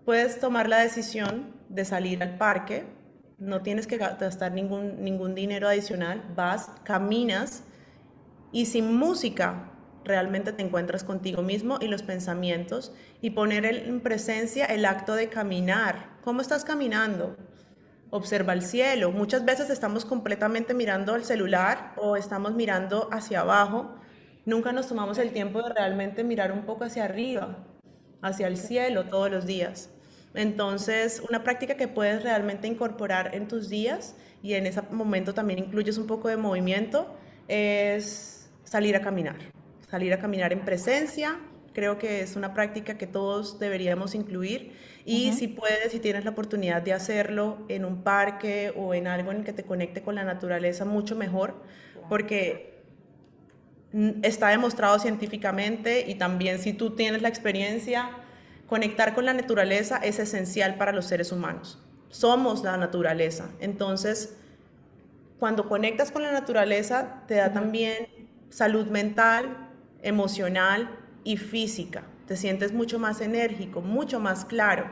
[0.04, 2.84] puedes tomar la decisión de salir al parque,
[3.38, 7.64] no tienes que gastar ningún, ningún dinero adicional, vas, caminas
[8.52, 9.70] y sin música
[10.04, 15.28] realmente te encuentras contigo mismo y los pensamientos y poner en presencia el acto de
[15.28, 16.10] caminar.
[16.22, 17.36] ¿Cómo estás caminando?
[18.14, 19.10] Observa el cielo.
[19.10, 23.96] Muchas veces estamos completamente mirando al celular o estamos mirando hacia abajo.
[24.44, 27.66] Nunca nos tomamos el tiempo de realmente mirar un poco hacia arriba,
[28.22, 29.90] hacia el cielo todos los días.
[30.32, 35.58] Entonces, una práctica que puedes realmente incorporar en tus días y en ese momento también
[35.58, 37.16] incluyes un poco de movimiento
[37.48, 39.38] es salir a caminar.
[39.90, 41.40] Salir a caminar en presencia,
[41.74, 44.72] creo que es una práctica que todos deberíamos incluir
[45.04, 49.32] y si puedes, si tienes la oportunidad de hacerlo en un parque o en algo
[49.32, 51.62] en el que te conecte con la naturaleza, mucho mejor,
[52.08, 52.82] porque
[54.22, 58.10] está demostrado científicamente y también si tú tienes la experiencia,
[58.68, 61.78] Conectar con la naturaleza es esencial para los seres humanos.
[62.08, 63.50] Somos la naturaleza.
[63.60, 64.36] Entonces,
[65.38, 68.08] cuando conectas con la naturaleza, te da también
[68.48, 69.70] salud mental,
[70.02, 70.88] emocional
[71.24, 72.04] y física.
[72.26, 74.86] Te sientes mucho más enérgico, mucho más claro.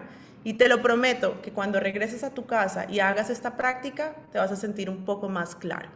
[0.44, 4.38] Y te lo prometo que cuando regreses a tu casa y hagas esta práctica, te
[4.38, 5.88] vas a sentir un poco más claro.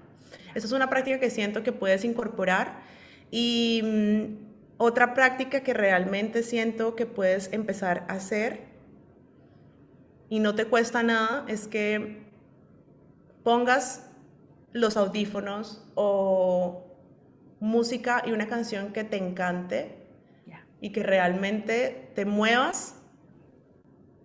[0.54, 2.80] Esa es una práctica que siento que puedes incorporar
[3.30, 4.46] y mm,
[4.78, 8.76] otra práctica que realmente siento que puedes empezar a hacer
[10.28, 12.24] y no te cuesta nada es que
[13.44, 14.10] pongas
[14.72, 16.84] los audífonos o
[17.60, 19.95] música y una canción que te encante
[20.80, 22.96] y que realmente te muevas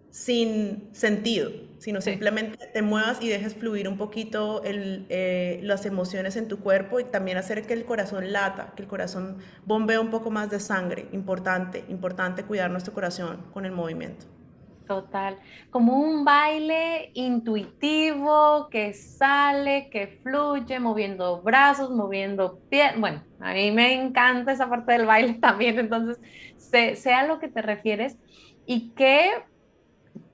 [0.09, 6.47] sin sentido sino simplemente te muevas y dejes fluir un poquito eh, las emociones en
[6.47, 10.29] tu cuerpo y también hacer que el corazón lata, que el corazón bombee un poco
[10.29, 11.07] más de sangre.
[11.11, 14.27] Importante, importante cuidar nuestro corazón con el movimiento.
[14.91, 22.93] Total, como un baile intuitivo que sale, que fluye, moviendo brazos, moviendo pies.
[22.99, 26.19] Bueno, a mí me encanta esa parte del baile también, entonces,
[27.01, 28.17] sea lo que te refieres.
[28.65, 29.31] Y qué,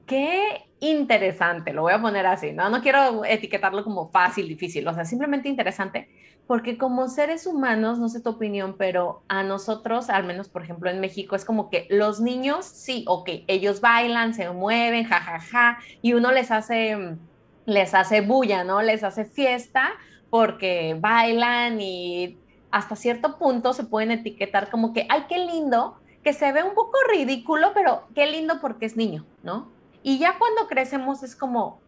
[0.05, 2.69] qué interesante, lo voy a poner así, ¿no?
[2.69, 6.09] No quiero etiquetarlo como fácil, difícil, o sea, simplemente interesante,
[6.45, 10.89] porque como seres humanos, no sé tu opinión, pero a nosotros, al menos por ejemplo
[10.89, 15.73] en México, es como que los niños, sí, ok, ellos bailan, se mueven, jajaja, ja,
[15.73, 17.17] ja, y uno les hace,
[17.65, 18.81] les hace bulla, ¿no?
[18.81, 19.91] Les hace fiesta
[20.29, 22.37] porque bailan y
[22.71, 26.75] hasta cierto punto se pueden etiquetar como que, ay, qué lindo, que se ve un
[26.75, 29.76] poco ridículo, pero qué lindo porque es niño, ¿no?
[30.03, 31.79] Y ya cuando crecemos es como,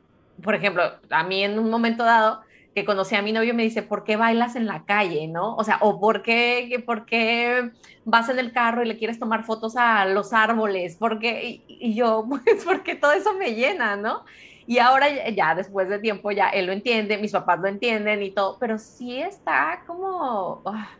[0.42, 2.42] por ejemplo, a mí en un momento dado,
[2.76, 5.28] que conocí a mi novio me dice, ¿por qué bailas en la calle?
[5.28, 5.56] ¿No?
[5.56, 7.72] O sea, o ¿por qué, por qué
[8.06, 10.96] vas en el carro y le quieres tomar fotos a los árboles?
[10.98, 14.24] Porque, y, yo, pues porque todo eso me llena, ¿no?
[14.68, 18.30] Y ahora ya después de tiempo ya él lo entiende, mis papás lo entienden y
[18.30, 20.92] todo, pero sí está como ah,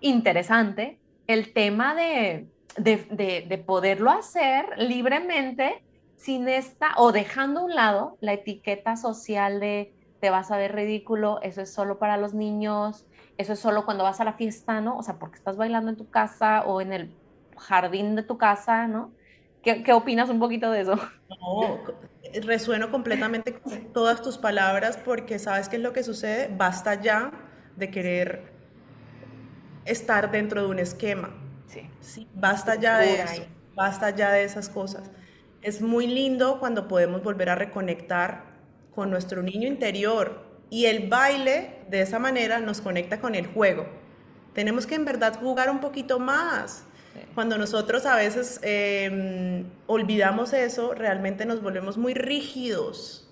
[0.00, 2.46] interesante el tema de,
[2.78, 5.82] de, de, poderlo hacer libremente
[6.22, 10.72] sin esta o dejando a un lado la etiqueta social de te vas a ver
[10.72, 13.06] ridículo, eso es solo para los niños,
[13.38, 14.96] eso es solo cuando vas a la fiesta, ¿no?
[14.96, 17.12] O sea, porque estás bailando en tu casa o en el
[17.58, 19.10] jardín de tu casa, ¿no?
[19.64, 20.94] ¿Qué, qué opinas un poquito de eso?
[21.40, 21.78] No,
[22.44, 26.54] resueno completamente con todas tus palabras porque sabes qué es lo que sucede.
[26.54, 27.32] Basta ya
[27.76, 28.52] de querer
[29.86, 31.30] estar dentro de un esquema.
[31.66, 31.90] Sí.
[32.00, 33.42] sí basta ya de eso.
[33.74, 35.10] Basta ya de esas cosas.
[35.62, 38.44] Es muy lindo cuando podemos volver a reconectar
[38.94, 43.86] con nuestro niño interior y el baile de esa manera nos conecta con el juego.
[44.54, 46.84] Tenemos que en verdad jugar un poquito más.
[47.34, 53.30] Cuando nosotros a veces em, olvidamos eso, realmente nos volvemos muy rígidos,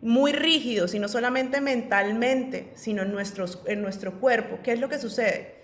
[0.00, 4.60] muy rígidos, y no solamente mentalmente, sino en, nuestros, en nuestro cuerpo.
[4.62, 5.56] ¿Qué es lo que sucede?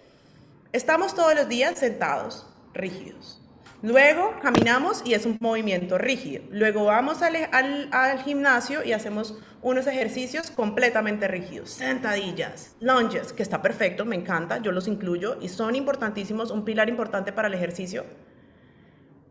[0.72, 3.40] Estamos todos los días sentados, rígidos.
[3.84, 6.42] Luego caminamos y es un movimiento rígido.
[6.50, 11.68] Luego vamos al, al, gimnasio y hacemos unos ejercicios completamente rígidos.
[11.68, 16.88] Sentadillas, lunges, que está perfecto, me encanta, yo los incluyo y son importantísimos, un pilar
[16.88, 18.06] importante para el ejercicio.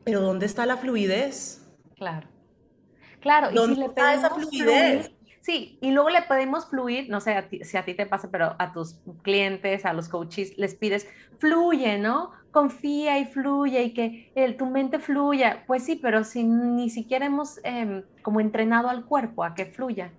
[0.03, 1.67] Pero ¿dónde está la fluidez?
[1.95, 2.27] Claro.
[3.21, 5.11] Claro, ¿Dónde y si está esa fluidez?
[5.41, 8.71] Sí, y luego le podemos fluir, no sé si a ti te pasa, pero a
[8.71, 11.07] tus clientes, a los coaches, les pides,
[11.39, 12.31] fluye, ¿no?
[12.53, 15.65] Confía y fluye y que el, tu mente fluya.
[15.67, 20.13] Pues sí, pero si ni siquiera hemos em, como entrenado al cuerpo a que fluya.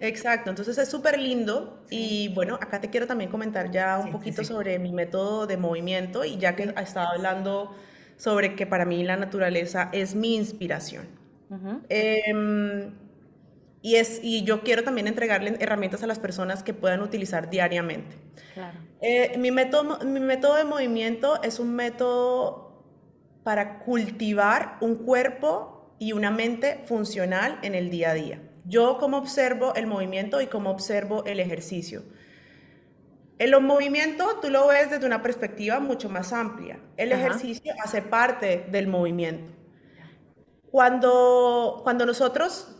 [0.00, 4.44] Exacto, entonces es súper lindo y bueno, acá te quiero también comentar ya un poquito
[4.44, 7.74] sobre mi método de movimiento y ya que estado hablando
[8.16, 11.08] sobre que para mí la naturaleza es mi inspiración.
[13.80, 18.16] Y, es, y yo quiero también entregarle herramientas a las personas que puedan utilizar diariamente.
[19.00, 22.84] Eh, mi, método, mi método de movimiento es un método
[23.44, 28.42] para cultivar un cuerpo y una mente funcional en el día a día.
[28.64, 32.02] Yo como observo el movimiento y como observo el ejercicio.
[33.38, 36.80] El movimiento tú lo ves desde una perspectiva mucho más amplia.
[36.96, 39.52] El ejercicio hace parte del movimiento.
[40.70, 42.77] Cuando, cuando nosotros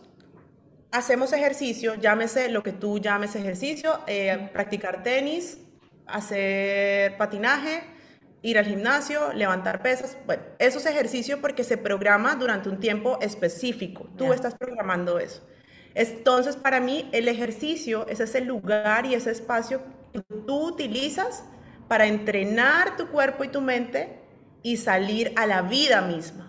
[0.91, 5.59] hacemos ejercicio, llámese lo que tú llames ejercicio, eh, practicar tenis,
[6.07, 7.83] hacer patinaje,
[8.43, 10.17] ir al gimnasio, levantar pesas.
[10.27, 14.09] Bueno, eso es ejercicio porque se programa durante un tiempo específico.
[14.17, 15.47] Tú estás programando eso.
[15.95, 21.45] Entonces, para mí, el ejercicio es ese lugar y ese espacio que tú utilizas
[21.89, 24.21] para entrenar tu cuerpo y tu mente
[24.63, 26.48] y salir a la vida misma.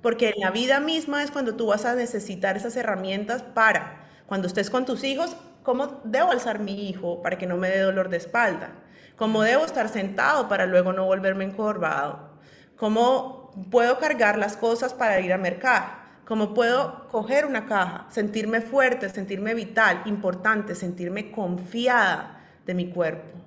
[0.00, 4.46] Porque en la vida misma es cuando tú vas a necesitar esas herramientas para, cuando
[4.46, 8.08] estés con tus hijos, ¿cómo debo alzar mi hijo para que no me dé dolor
[8.08, 8.70] de espalda?
[9.16, 12.36] ¿Cómo debo estar sentado para luego no volverme encorvado?
[12.76, 16.06] ¿Cómo puedo cargar las cosas para ir a mercar?
[16.26, 23.38] ¿Cómo puedo coger una caja, sentirme fuerte, sentirme vital, importante, sentirme confiada de mi cuerpo?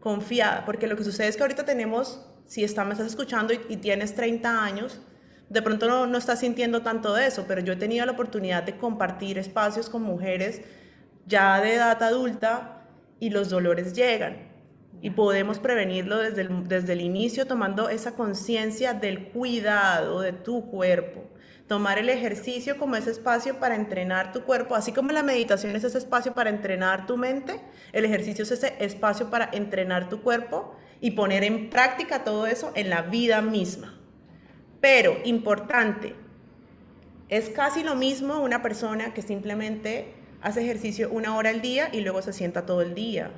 [0.00, 4.14] Confiada, porque lo que sucede es que ahorita tenemos, si estás escuchando y, y tienes
[4.16, 5.00] 30 años,
[5.52, 8.62] de pronto no, no estás sintiendo tanto de eso, pero yo he tenido la oportunidad
[8.62, 10.62] de compartir espacios con mujeres
[11.26, 12.86] ya de edad adulta
[13.20, 14.50] y los dolores llegan.
[15.02, 20.70] Y podemos prevenirlo desde el, desde el inicio tomando esa conciencia del cuidado de tu
[20.70, 21.24] cuerpo.
[21.66, 25.84] Tomar el ejercicio como ese espacio para entrenar tu cuerpo, así como la meditación es
[25.84, 27.60] ese espacio para entrenar tu mente,
[27.92, 32.72] el ejercicio es ese espacio para entrenar tu cuerpo y poner en práctica todo eso
[32.74, 34.01] en la vida misma.
[34.82, 36.16] Pero, importante,
[37.28, 42.00] es casi lo mismo una persona que simplemente hace ejercicio una hora al día y
[42.00, 43.30] luego se sienta todo el día.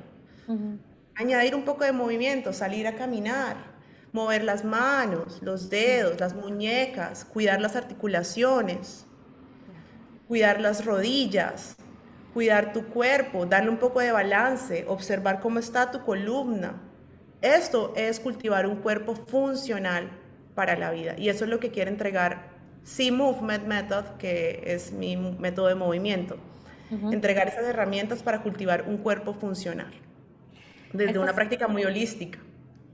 [1.13, 3.57] Añadir un poco de movimiento, salir a caminar,
[4.11, 9.05] mover las manos, los dedos, las muñecas, cuidar las articulaciones,
[10.27, 11.77] cuidar las rodillas,
[12.33, 16.81] cuidar tu cuerpo, darle un poco de balance, observar cómo está tu columna.
[17.39, 20.24] Esto es cultivar un cuerpo funcional
[20.55, 21.15] para la vida.
[21.17, 22.47] Y eso es lo que quiere entregar
[22.83, 26.37] C-Movement Method, que es mi método de movimiento.
[27.11, 29.91] Entregar esas herramientas para cultivar un cuerpo funcional,
[30.93, 32.39] desde una práctica muy holística.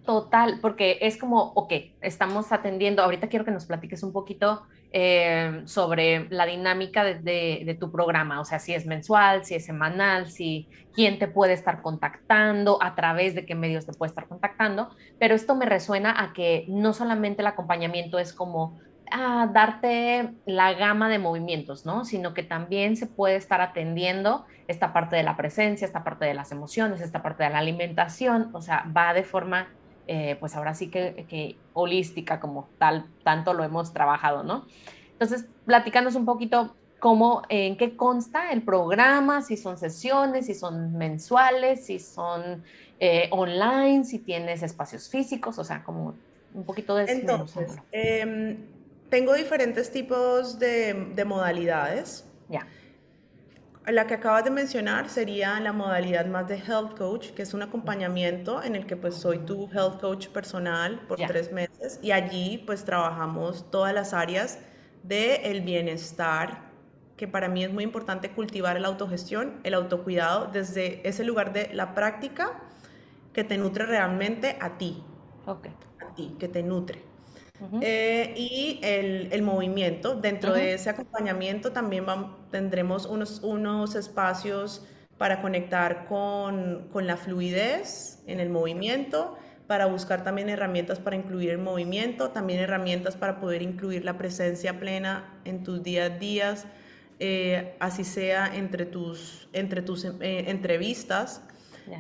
[0.06, 4.64] Total, porque es como, ok, estamos atendiendo, ahorita quiero que nos platiques un poquito
[4.94, 10.30] eh, sobre la dinámica de, tu programa, o sea, si es mensual, si es semanal,
[10.30, 14.90] si quién te puede estar contactando, a través de qué medios te puede estar contactando,
[15.18, 18.80] pero esto me resuena a que no solamente el acompañamiento es como
[19.12, 22.06] a darte la gama de movimientos, ¿no?
[22.06, 26.34] Sino que también se puede estar atendiendo esta parte de la presencia, esta parte de
[26.34, 29.70] las emociones, esta parte de la alimentación, o sea, va de forma,
[30.08, 34.66] eh, pues ahora sí que, holística como tal, tanto lo hemos trabajado, ¿no?
[35.14, 40.98] Entonces, platicándonos un poquito cómo, en qué consta el programa, si son sesiones, si son
[40.98, 42.64] mensuales, si son
[43.00, 46.16] eh, online, si tienes espacios físicos, o sea, como
[46.54, 47.12] un poquito de...
[47.12, 47.78] Entonces,
[49.12, 52.26] tengo diferentes tipos de, modalidades.
[52.50, 52.66] Ya.
[53.88, 57.64] La que acabas de mencionar sería la modalidad más de health coach, que es un
[57.64, 62.60] acompañamiento en el que pues soy tu health coach personal por tres meses y allí
[62.66, 64.60] pues trabajamos todas las áreas
[65.02, 66.70] del el bienestar,
[67.18, 71.74] que para mí es muy importante cultivar la autogestión, el autocuidado desde ese lugar de
[71.74, 72.62] la práctica
[73.34, 75.04] que te nutre realmente a ti.
[75.48, 75.68] Ok.
[76.00, 77.11] A ti, que te nutre.
[77.82, 80.16] Eh, y el, movimiento.
[80.16, 82.06] Dentro de ese acompañamiento también
[82.50, 84.86] tendremos unos, unos espacios
[85.18, 89.38] para conectar con, con, la fluidez en el movimiento,
[89.68, 94.80] para buscar también herramientas para incluir el movimiento, también herramientas para poder incluir la presencia
[94.80, 96.66] plena en tus días a días,
[97.20, 101.44] eh, así sea entre tus, entre tus eh, entrevistas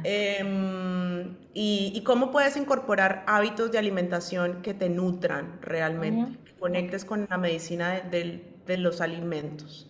[0.03, 7.27] Em, y, cómo puedes incorporar hábitos de alimentación que te nutran realmente, que conectes con
[7.29, 9.89] la medicina de, los alimentos.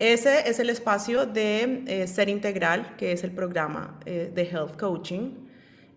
[0.00, 4.76] Ese es el espacio de eh, Ser Integral, que es el programa eh, de Health
[4.76, 5.34] Coaching.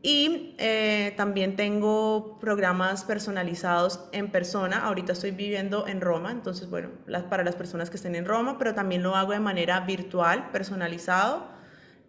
[0.04, 4.86] Y eh, también tengo programas personalizados en persona.
[4.86, 6.90] Ahorita estoy viviendo en Roma, entonces, bueno,
[7.28, 11.55] para las personas que estén en Roma, pero también lo hago de manera virtual, personalizado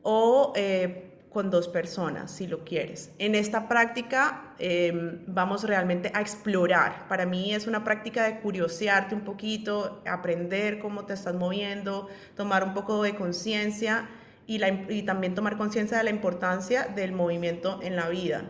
[0.08, 3.10] o eh, con dos personas, si lo quieres.
[3.18, 7.08] En esta práctica em, vamos realmente a explorar.
[7.08, 12.62] Para mí es una práctica de curiosearte un poquito, aprender cómo te estás moviendo, tomar
[12.62, 14.08] un poco de conciencia
[14.46, 14.60] y,
[15.02, 18.44] también tomar conciencia de la importancia del movimiento en la vida.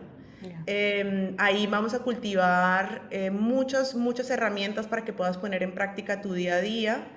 [0.67, 6.21] Em, ahí vamos a cultivar eh, muchas, muchas herramientas para que puedas poner en práctica
[6.21, 7.07] tu día a día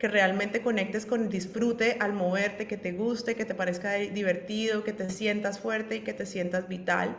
[0.00, 4.82] que realmente conectes con el disfrute al moverte, que te guste, que te parezca divertido,
[4.82, 7.18] que te sientas fuerte y que te sientas vital.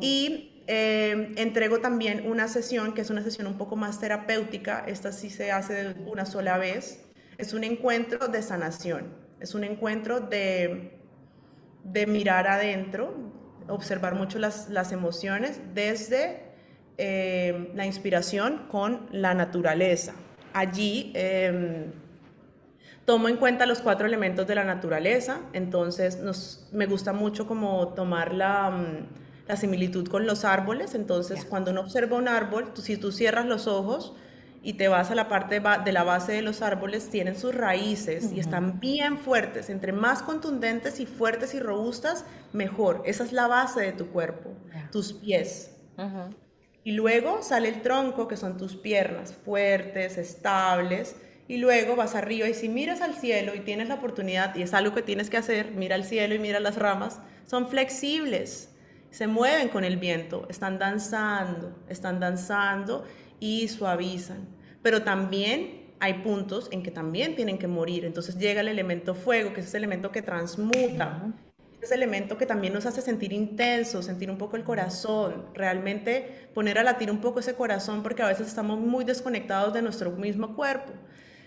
[0.00, 5.10] Y eh, entrego también una sesión que es una sesión un poco más terapéutica, esta
[5.10, 7.04] sí se hace una sola vez,
[7.38, 10.92] es un encuentro de sanación, es un encuentro de,
[11.82, 13.16] de mirar adentro,
[13.66, 16.44] observar mucho las, las emociones desde
[16.98, 20.14] eh, la inspiración con la naturaleza
[20.56, 21.92] allí em,
[23.04, 26.18] tomo en cuenta los cuatro elementos de la naturaleza, entonces
[26.72, 32.16] me gusta mucho como tomar la, mm, similitud con los árboles, entonces cuando uno observa
[32.16, 34.12] un árbol, si tú cierras los ojos
[34.60, 38.32] y te vas a la parte de la base de los árboles, tienen sus raíces
[38.32, 43.46] y están bien fuertes, entre más contundentes y fuertes y robustas, mejor, esa es la
[43.46, 44.50] base de tu cuerpo,
[44.90, 45.76] tus pies.
[46.86, 51.16] Y luego sale el tronco, que son tus piernas fuertes, estables.
[51.48, 54.72] Y luego vas arriba y si miras al cielo y tienes la oportunidad, y es
[54.72, 58.72] algo que tienes que hacer, mira al cielo y mira las ramas, son flexibles,
[59.10, 63.04] se mueven con el viento, están danzando, están danzando
[63.40, 64.46] y suavizan.
[64.80, 68.04] Pero también hay puntos en que también tienen que morir.
[68.04, 71.34] Entonces llega el elemento fuego, que es ese elemento que transmuta,
[71.86, 76.78] ese elemento que también nos hace sentir intenso, sentir un poco el corazón, realmente poner
[76.78, 80.54] a latir un poco ese corazón porque a veces estamos muy desconectados de nuestro mismo
[80.54, 80.92] cuerpo.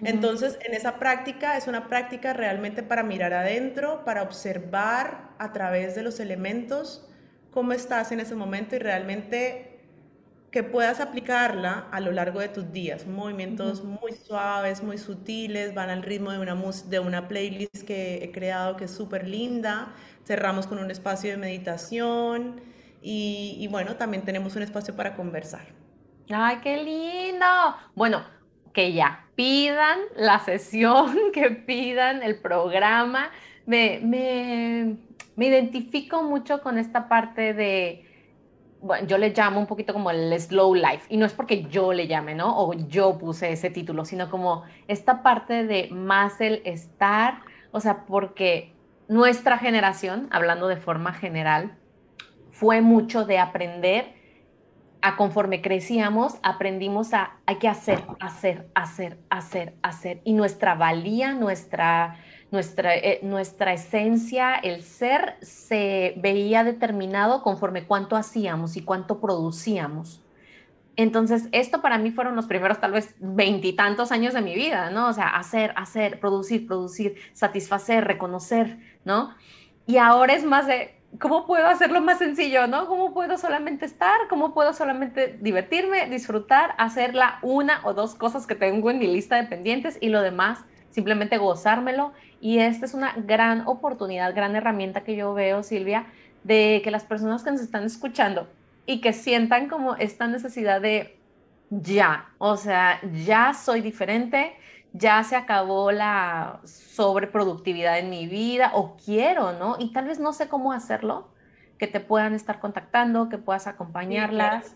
[0.01, 5.93] Entonces, en esa práctica es una práctica realmente para mirar adentro, para observar a través
[5.93, 7.05] de los elementos
[7.51, 9.68] cómo estás en ese momento y realmente
[10.51, 13.05] que puedas aplicarla a lo largo de tus días.
[13.05, 16.55] Movimientos muy suaves, muy sutiles, van al ritmo de una,
[16.87, 19.93] de una playlist que he creado que es súper linda.
[20.25, 22.61] Cerramos con un espacio de meditación
[23.01, 25.67] y, bueno, también tenemos un espacio para conversar.
[26.31, 27.45] ¡Ay, qué lindo!
[27.95, 28.23] Bueno,
[28.73, 33.29] que ya pidan la sesión, que pidan el programa.
[33.65, 34.97] me,
[35.35, 38.08] me identifico mucho con esta parte de
[38.81, 41.91] bueno, yo le llamo un poquito como el slow life, y no es porque yo
[41.93, 42.57] le llame, ¿no?
[42.57, 48.05] O yo puse ese título, sino como esta parte de más el estar, o sea,
[48.05, 48.73] porque
[49.07, 51.77] nuestra generación, hablando de forma general,
[52.51, 54.13] fue mucho de aprender
[55.01, 60.21] a conforme crecíamos, aprendimos a hay que hacer, hacer, hacer, hacer, hacer.
[60.23, 62.17] Y nuestra valía, nuestra,
[62.51, 70.23] nuestra, eh, nuestra esencia, el ser, se veía determinado conforme cuánto hacíamos y cuánto producíamos.
[70.95, 75.07] Entonces, esto para mí fueron los primeros tal vez veintitantos años de mi vida, ¿no?
[75.07, 79.33] O sea, hacer, hacer, producir, producir, satisfacer, reconocer, ¿no?
[79.85, 82.87] Y ahora es más de, ¿cómo puedo hacerlo más sencillo, no?
[82.87, 84.27] ¿Cómo puedo solamente estar?
[84.29, 89.07] ¿Cómo puedo solamente divertirme, disfrutar, hacer la una o dos cosas que tengo en mi
[89.07, 92.11] lista de pendientes y lo demás simplemente gozármelo?
[92.41, 96.07] Y esta es una gran oportunidad, gran herramienta que yo veo, Silvia,
[96.43, 98.47] de que las personas que nos están escuchando
[98.85, 101.17] y que sientan como esta necesidad de
[101.69, 104.53] ya, o sea, ya soy diferente,
[104.93, 109.75] ya se acabó la sobreproductividad en mi vida o quiero, ¿no?
[109.77, 111.27] Y tal vez no sé cómo hacerlo,
[111.79, 114.75] que te puedan estar contactando, que puedas acompañarlas.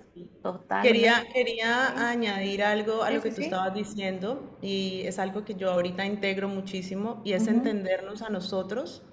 [0.81, 5.69] Quería, quería añadir algo a lo que tú estabas diciendo y es algo que yo
[5.71, 9.03] ahorita integro muchísimo y es entendernos a nosotros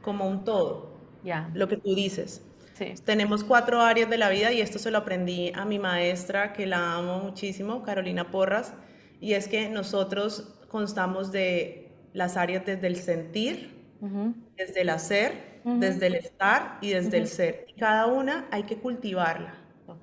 [0.00, 0.96] como un todo.
[1.24, 1.50] Ya.
[1.52, 2.46] Lo que tú dices.
[3.04, 6.64] Tenemos cuatro áreas de la vida y esto se lo aprendí a mi maestra, que
[6.64, 8.72] la amo muchísimo, Carolina Porras
[9.20, 13.76] y es que nosotros constamos de las áreas desde el sentir,
[14.56, 17.66] desde el hacer, desde el estar y desde el ser.
[17.78, 19.54] cada una hay que cultivarla.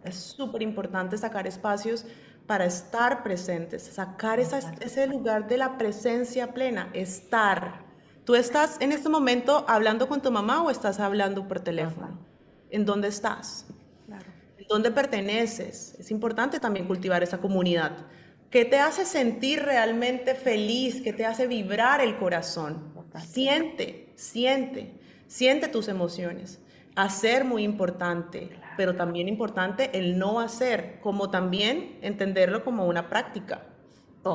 [0.04, 2.06] Es súper importante sacar espacios
[2.46, 7.86] para estar presentes, sacar ese lugar de la presencia plena, estar.
[8.24, 12.20] ¿Tú estás en este momento hablando con tu mamá o estás hablando por teléfono?
[12.70, 13.66] ¿En dónde estás?
[14.58, 15.96] ¿En dónde perteneces?
[16.00, 18.06] Es importante también cultivar esa comunidad.
[18.50, 21.02] ¿Qué te hace sentir realmente feliz?
[21.02, 22.94] ¿Qué te hace vibrar el corazón?
[23.26, 24.97] Siente, siente,
[25.28, 26.60] siente tus emociones.
[26.96, 33.64] Hacer muy importante, pero también importante el no hacer, como también entenderlo como una práctica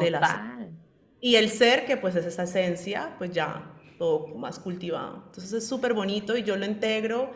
[0.00, 0.70] del hacer.
[1.20, 5.24] Y el ser, que pues es esa esencia, pues ya todo más cultivado.
[5.26, 7.30] Entonces es súper bonito y yo lo integro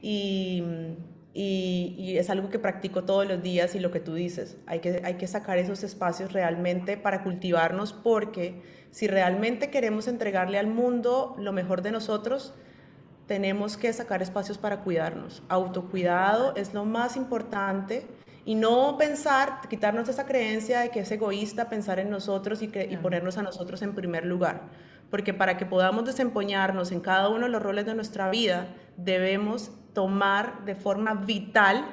[0.00, 0.62] y
[1.32, 5.00] y, es algo que practico todos los días y lo que tú dices, hay que,
[5.04, 11.36] hay que sacar esos espacios realmente para cultivarnos porque si realmente queremos entregarle al mundo
[11.38, 12.54] lo mejor de nosotros,
[13.30, 15.40] tenemos que sacar espacios para cuidarnos.
[15.48, 18.04] Autocuidado es lo más importante
[18.44, 22.96] y no pensar, quitarnos esa creencia de que es egoísta pensar en nosotros y, y
[22.96, 24.62] ponernos a nosotros en primer lugar.
[25.12, 28.66] Porque para que podamos desempeñarnos en cada uno de los roles de nuestra vida,
[28.96, 31.84] debemos tomar de forma vital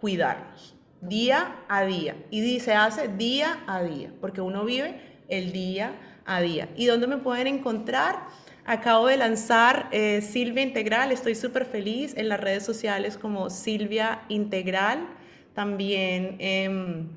[0.00, 2.16] cuidarnos día a día.
[2.30, 5.92] Y se hace día a día, porque uno vive el día
[6.24, 6.70] a día.
[6.76, 8.26] ¿Y dónde me pueden encontrar?
[8.68, 14.20] Acabo de lanzar eh, Silvia Integral, estoy súper feliz en las redes sociales como Silvia
[14.28, 15.08] Integral,
[15.54, 17.08] también en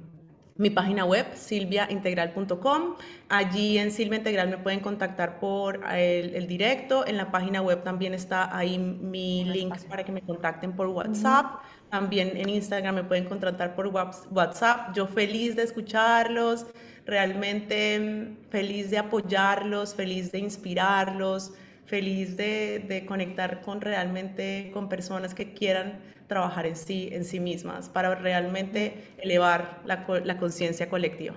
[0.56, 2.96] mi página web silviaintegral.com.
[3.28, 7.06] Allí en Silvia Integral me pueden contactar por el, directo.
[7.06, 11.64] En la página web también está ahí mi link para que me contacten por WhatsApp.
[11.90, 14.96] También en Instagram me pueden contactar por WhatsApp.
[14.96, 16.66] Yo feliz de escucharlos,
[17.12, 21.54] realmente feliz de apoyarlos, feliz de inspirarlos,
[21.86, 27.42] feliz de, de conectar con realmente con personas que quieran trabajar en sí, en sí
[27.42, 31.36] mismas, para realmente elevar la, la conciencia colectiva.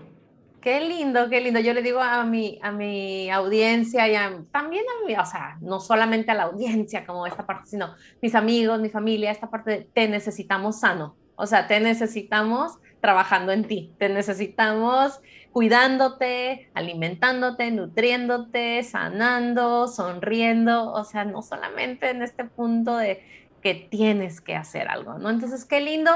[0.60, 1.58] Qué lindo, qué lindo.
[1.58, 4.14] Yo le digo a mi, a mi audiencia y
[4.52, 8.34] también a mi, o sea, no solamente a la audiencia como esta parte, sino mis
[8.36, 11.16] amigos, mi familia, esta parte de te necesitamos sano.
[11.34, 15.20] O sea, te necesitamos trabajando en ti, te necesitamos
[15.54, 23.22] cuidándote, alimentándote, nutriéndote, sanando, sonriendo, o sea, no solamente en este punto de
[23.62, 25.30] que tienes que hacer algo, ¿no?
[25.30, 26.10] Entonces, qué lindo.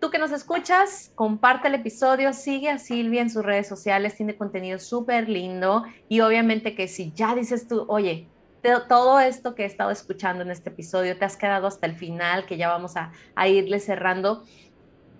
[0.00, 4.36] Tú que nos escuchas, comparte el episodio, sigue a Silvia en sus redes sociales, tiene
[4.36, 8.28] contenido súper lindo y obviamente que si ya dices tú, oye,
[8.88, 12.46] todo esto que he estado escuchando en este episodio, te has quedado hasta el final,
[12.46, 14.44] que ya vamos a, a irle cerrando,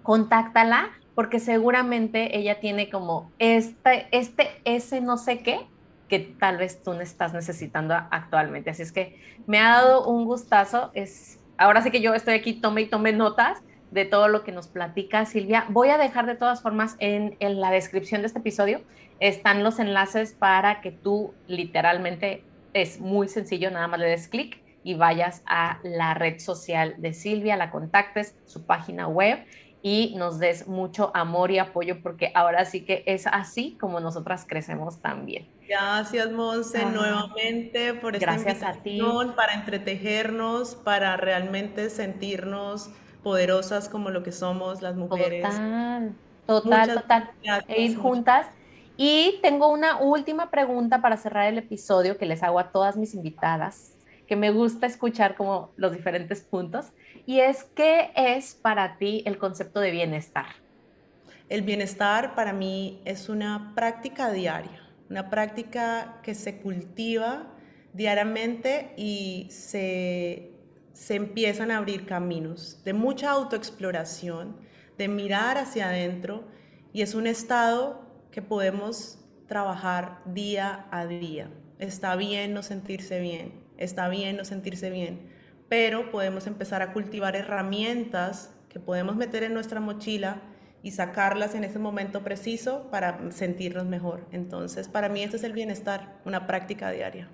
[0.04, 5.66] contáctala porque seguramente ella tiene como este, este, ese no sé qué
[6.08, 8.70] que tal vez tú estás necesitando actualmente.
[8.70, 12.54] Así es que me ha dado un gustazo, es ahora sí que yo estoy aquí,
[12.54, 15.66] tome y tome notas de todo lo que nos platica Silvia.
[15.68, 18.82] Voy a dejar de todas formas en, la descripción de este episodio,
[19.20, 22.42] están los enlaces para que tú literalmente,
[22.72, 27.14] es muy sencillo, nada más le des clic y vayas a la red social de
[27.14, 29.38] Silvia, la contactes, su página web
[29.86, 34.46] y nos des mucho amor y apoyo porque ahora sí que es así como nosotras
[34.48, 35.46] crecemos también.
[35.68, 38.98] Gracias, Monse, nuevamente por esta Gracias a ti.
[39.36, 42.88] para entretejernos, para realmente sentirnos
[43.22, 45.42] poderosas como lo que somos las mujeres.
[46.46, 47.64] Total, total, total.
[47.68, 48.46] e ir juntas.
[48.96, 53.12] Y tengo una última pregunta para cerrar el episodio que les hago a todas mis
[53.12, 53.93] invitadas,
[54.26, 56.86] que me gusta escuchar como los diferentes puntos,
[57.26, 60.46] y es ¿qué es para ti el concepto de bienestar?
[61.48, 67.46] El bienestar para mí es una práctica diaria, una práctica que se cultiva
[67.92, 70.50] diariamente y se,
[70.92, 74.56] se empiezan a abrir caminos de mucha autoexploración,
[74.96, 76.44] de mirar hacia adentro
[76.92, 81.50] y es un estado que podemos trabajar día a día.
[81.78, 85.20] Está bien no sentirse bien, está bien no sentirse bien,
[85.68, 90.42] pero podemos empezar a cultivar herramientas que podemos meter en nuestra mochila
[90.82, 94.26] y sacarlas en ese momento preciso para sentirnos mejor.
[94.32, 97.30] Entonces, para mí este es el bienestar, una práctica diaria.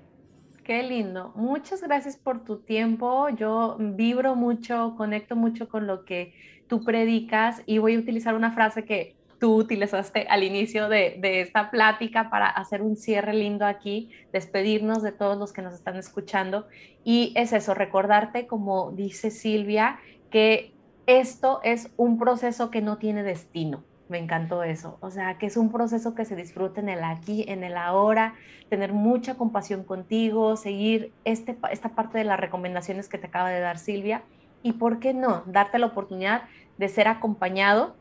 [0.62, 1.32] Qué lindo.
[1.34, 3.28] Muchas gracias por tu tiempo.
[3.30, 6.32] Yo vibro mucho, conecto mucho con lo que
[6.68, 11.70] tú predicas y voy a utilizar una frase que tú utilizaste al inicio de, esta
[11.70, 16.68] plática para hacer un cierre lindo aquí, despedirnos de todos los que nos están escuchando.
[17.02, 19.98] Y es eso, recordarte, como dice Silvia,
[20.30, 20.74] que
[21.06, 23.82] esto es un proceso que no tiene destino.
[24.08, 24.98] Me encantó eso.
[25.00, 28.34] O sea, que es un proceso que se disfruta en el aquí, en el ahora,
[28.68, 33.60] tener mucha compasión contigo, seguir este, esta parte de las recomendaciones que te acaba de
[33.60, 34.22] dar Silvia.
[34.62, 36.42] Y por qué no, darte la oportunidad
[36.76, 37.94] de ser acompañado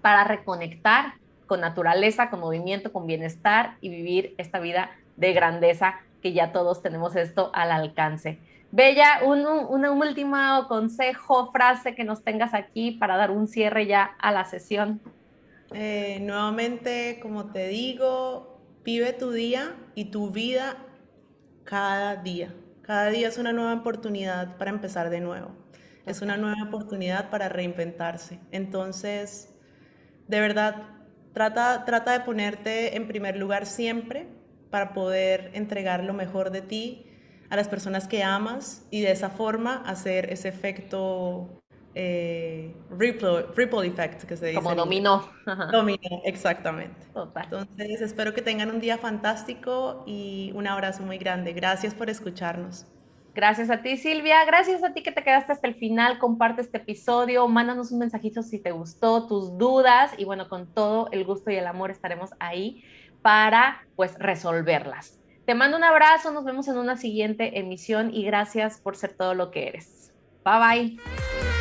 [0.00, 1.14] para reconectar
[1.46, 6.82] con naturaleza, con movimiento, con bienestar y vivir esta vida de grandeza que ya todos
[6.82, 8.38] tenemos esto al alcance.
[8.72, 9.44] Bella, un,
[9.84, 10.36] último
[10.68, 15.00] consejo, frase que nos tengas aquí para dar un cierre ya a la sesión.
[15.72, 20.76] Eh, nuevamente, como te digo, vive tu día y tu vida
[21.64, 22.54] cada día.
[22.82, 25.50] Cada día es una nueva oportunidad para empezar de nuevo.
[26.06, 28.38] Es una nueva oportunidad para reinventarse.
[28.52, 29.49] Entonces,
[30.30, 30.86] de verdad,
[31.34, 34.28] trata, trata de ponerte en primer lugar siempre
[34.70, 37.06] para poder entregar lo mejor de ti
[37.50, 41.60] a las personas que amas y de esa forma hacer ese efecto
[41.96, 44.62] eh, ripple, ripple, effect que se dice.
[44.62, 45.28] Como dominó.
[45.72, 47.08] Dominó, exactamente.
[47.42, 51.52] Entonces, espero que tengan un día fantástico y un abrazo muy grande.
[51.52, 52.86] Gracias por escucharnos.
[53.34, 54.44] Gracias a ti, Silvia.
[54.44, 56.18] Gracias a ti que te quedaste hasta el final.
[56.18, 57.46] Comparte este episodio.
[57.46, 60.12] Mándanos un mensajito si te gustó, tus dudas.
[60.18, 62.82] Y bueno, con todo el gusto y el amor estaremos ahí
[63.22, 65.18] para pues resolverlas.
[65.46, 66.32] Te mando un abrazo.
[66.32, 70.12] Nos vemos en una siguiente emisión y gracias por ser todo lo que eres.
[70.44, 71.59] Bye bye.